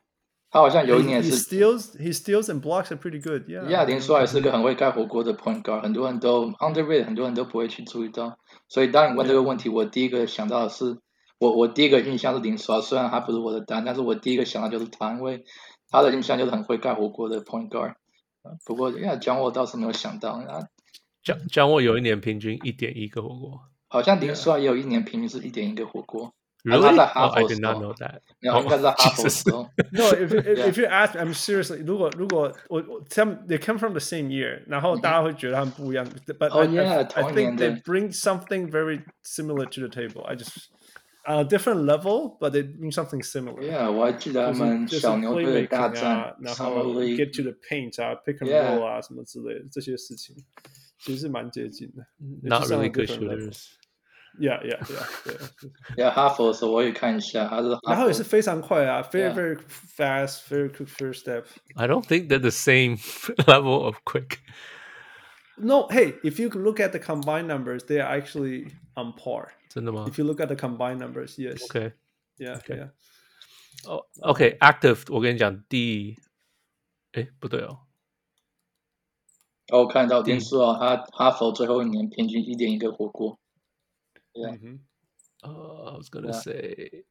[0.51, 1.33] 他好像有一年是。
[1.33, 3.45] He steals, he steals and blocks are pretty good.
[3.49, 3.67] Yeah.
[3.69, 8.39] Yeah，林书豪也是个很会盖火锅的 point guard，很多人都 underrated，很多人都不会去注意到。
[8.69, 10.99] 所以当你问这个问题，我第一个想到的是，
[11.39, 15.45] 我我第一个印象是林书豪，虽然他不是我的单，但是我第一个想到就是他，因为。
[15.91, 17.95] 他的印象就是很会盖火锅的 point guard，
[18.67, 20.69] 不过因为江沃倒是没有想到啊。
[21.23, 26.35] 江江沃有一年平均一点一个火锅，好像林书豪也有一年平均是一点一个火锅。
[26.68, 26.82] Really?
[26.82, 28.22] 他在哈佛 I did not know that.
[28.40, 29.70] 没有，应该是在哈佛时候。
[29.92, 31.84] No, if you if you ask, I'm seriously.
[31.86, 36.06] 如果如果我我他们 they come from the same year，然后大家会觉得他们不一样。
[36.26, 40.24] But oh yeah, I think they bring something very similar to the table.
[40.26, 40.70] I just
[41.26, 43.62] a different level, but they mean something similar.
[43.62, 50.34] Yeah，我还记得他们小牛队大战，然后 get to the paint 啊，pick and roll 啊，什么之类的这些事情，
[50.98, 52.06] 其实是蛮接近的。
[52.42, 53.68] Not really good shooters.
[54.40, 55.50] Yeah, yeah, yeah, yeah.
[55.96, 59.58] Yeah，哈佛的时候我也看一下，他是然后也是非常快啊，very very
[59.96, 61.44] fast, very quick first step.
[61.76, 62.98] I don't think they're the same
[63.46, 64.40] level of quick.
[65.56, 69.50] No, hey, if you look at the combined numbers, they are actually on par.
[69.70, 70.08] 真的吗？
[70.10, 71.64] If you look at the combined numbers, yes.
[71.70, 71.94] Okay.
[72.40, 72.90] Yeah, yeah.
[73.86, 76.18] 哦，OK，active，我跟你讲，第，
[77.12, 77.82] 哎，不对哦。
[79.68, 83.38] 哦，我看到电视哦，他哈佛最后一年平均一点一个火锅。
[84.36, 84.56] Yeah.
[85.44, 87.04] Uh, I was gonna say.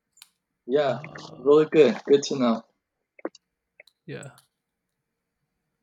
[0.66, 1.00] Yeah,
[1.38, 1.96] really good.
[2.06, 2.64] Good to know.
[4.06, 4.30] Yeah.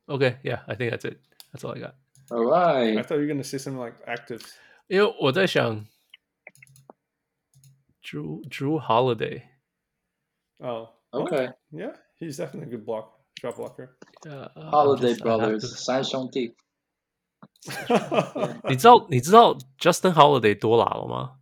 [0.08, 1.20] Okay, yeah, I think that's it.
[1.52, 1.94] That's all I got.
[2.30, 2.98] All right.
[2.98, 4.42] I thought you were gonna say something like active.
[4.88, 5.86] 因为我在想。
[8.10, 9.44] Drew Drew Holiday.
[10.58, 11.50] Oh, okay.
[11.70, 13.96] Yeah, he's definitely a good block shot blocker.
[14.26, 16.56] Yeah, Holiday Brothers 三兄弟。
[18.69, 21.37] 你知道你知道 Justin Holiday 多老了吗？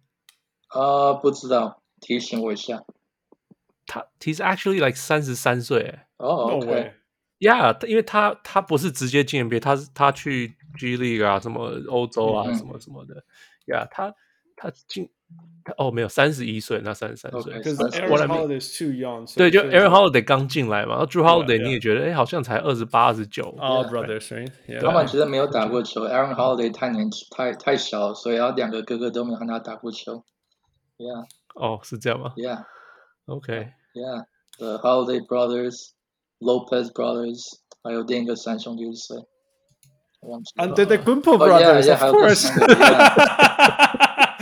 [0.73, 2.83] 呃，不知道，提醒我一下。
[3.85, 5.99] 他 He's actually like 三十三岁。
[6.17, 6.93] 哦，OK。
[7.39, 13.23] Yeah，因为他他不是直接进 NBA，他是他去 G League 啊，什么欧洲啊，什么什么的。
[13.65, 14.13] Yeah，他
[14.55, 15.09] 他进。
[15.77, 17.53] 哦，没有，三十一岁，那三十三岁。
[17.53, 19.25] 可是 Aaron Holiday is too young。
[19.37, 23.55] 对，就 Aaron Holiday 刚进来嘛，然后 Drew Holiday 你也觉得，哎，好像才二十八、二十九。
[23.57, 24.51] 哦，brothers，
[24.81, 26.01] 他们其实没有打过球。
[26.01, 30.25] Aaron Holiday 太年轻，太太小，所以然后两个哥哥都没有和他打过球。
[30.97, 31.25] Yeah。
[31.55, 32.65] 哦，是这样吗？Yeah。
[33.27, 33.69] OK。
[33.93, 37.39] Yeah，The Holiday Brothers，Lopez Brothers，
[37.81, 39.15] 还有另一个三兄弟是谁？
[40.23, 40.51] 忘记。
[40.57, 42.51] Antetokounmpo Brothers，of course。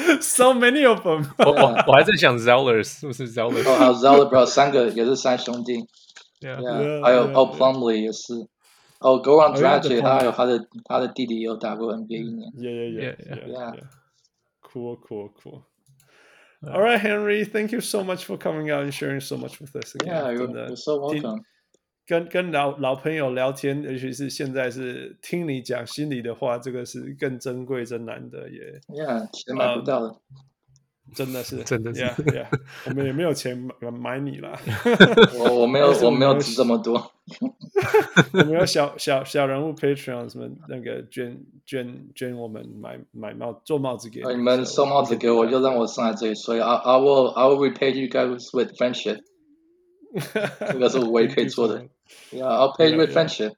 [0.20, 1.26] So many of them。
[1.38, 3.68] 我我我还在想 Zellers 是不是 Zellers？
[3.68, 5.86] 哦，还有 Zeller bro，三个也是三兄弟。
[6.40, 8.46] Yeah，还有哦 Plumlee 也是。
[9.00, 12.50] 哦，Goran Dragic 他还有他的他的弟弟也有打过 NBA 一年。
[12.56, 13.72] Yeah, yeah, yeah, yeah.
[14.62, 15.62] Cool, cool, cool.
[16.62, 19.76] All right, Henry, thank you so much for coming out and sharing so much with
[19.76, 20.08] us again.
[20.08, 21.44] Yeah, you're so welcome.
[22.11, 28.59] 跟跟老老朋友聊天，尤其是现在是听你讲心里的话，这个是更珍贵、真难得也。
[28.89, 30.15] Yeah，钱买不到的，
[31.15, 32.01] 真的是，真的是。
[32.01, 32.47] Yeah, yeah,
[32.87, 34.59] 我们也没有钱买买你啦。
[35.39, 37.13] 我我没有，我没有值这么多。
[38.33, 49.21] 我们有小小小人物 Patreon 什么那个捐捐捐我们买买帽做帽子给你们送帽子给我，就让我上来这里，所以 I I will I will repay you guys with friendship。
[50.72, 51.80] 这个是我也可以做的。
[52.30, 53.54] Yeah, I'll pay you with friendship.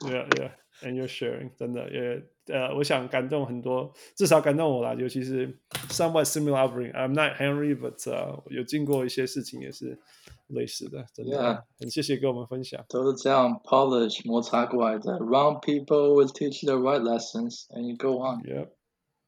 [0.00, 0.50] Yeah, yeah,
[0.82, 1.50] and you're sharing.
[1.56, 2.22] 真的也
[2.54, 4.94] 呃，我想感动很多，至少感动我啦。
[4.94, 5.58] 尤其是
[5.90, 6.94] somewhat similar upbringing.
[6.94, 9.98] I'm not Henry, but 呃，有经过一些事情也是
[10.46, 11.62] 类似的，真的 Yeah.
[11.78, 12.82] 很谢谢跟我们分享。
[12.88, 15.18] 都是这样 polish 摩擦过来的。
[15.18, 18.40] Wrong people will teach you the right lessons, and you go on.
[18.44, 18.70] Yep,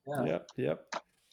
[0.06, 0.78] Yeah, yep, yep.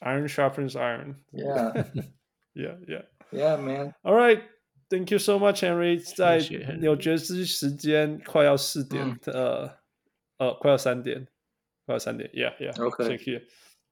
[0.01, 1.23] Iron sharpens iron.
[1.31, 1.85] yeah,
[2.53, 3.03] Yeah, yeah.
[3.31, 3.93] yeah, man.
[4.03, 4.41] All right.
[4.91, 5.99] Thank you so much, Henry。
[6.15, 9.71] 在谢谢 Henry 纽约时时间快要四点，嗯呃
[10.37, 11.27] 呃，快要三点，
[11.85, 12.29] 快要三点。
[12.33, 12.71] Yeah, yeah.
[12.73, 13.07] Okay.
[13.07, 13.41] Thank you.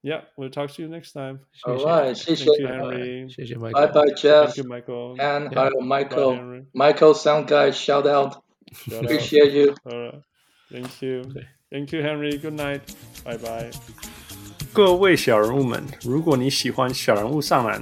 [0.02, 1.40] Yeah, we'll talk to you next time.
[1.64, 2.68] All right, 谢 Thank you, 谢。
[2.68, 3.34] Henry.
[3.34, 5.18] 谢谢 Michael，拜拜，Jeff Thank you, Michael.
[5.18, 5.56] and Yeah.
[5.56, 6.38] 还有 Bye, Michael。
[6.38, 6.66] Henry.
[6.74, 8.44] Michael Sound Guy shout out.
[8.74, 9.06] Shout out.
[9.06, 9.76] Appreciate you.
[9.84, 10.22] All right.
[10.72, 11.22] Thank you.
[11.22, 11.48] Okay.
[11.72, 12.38] Thank you, Henry.
[12.38, 12.82] Good night.
[13.24, 13.72] Bye bye.
[14.72, 17.82] 各位小人物们，如果你喜欢小人物上篮，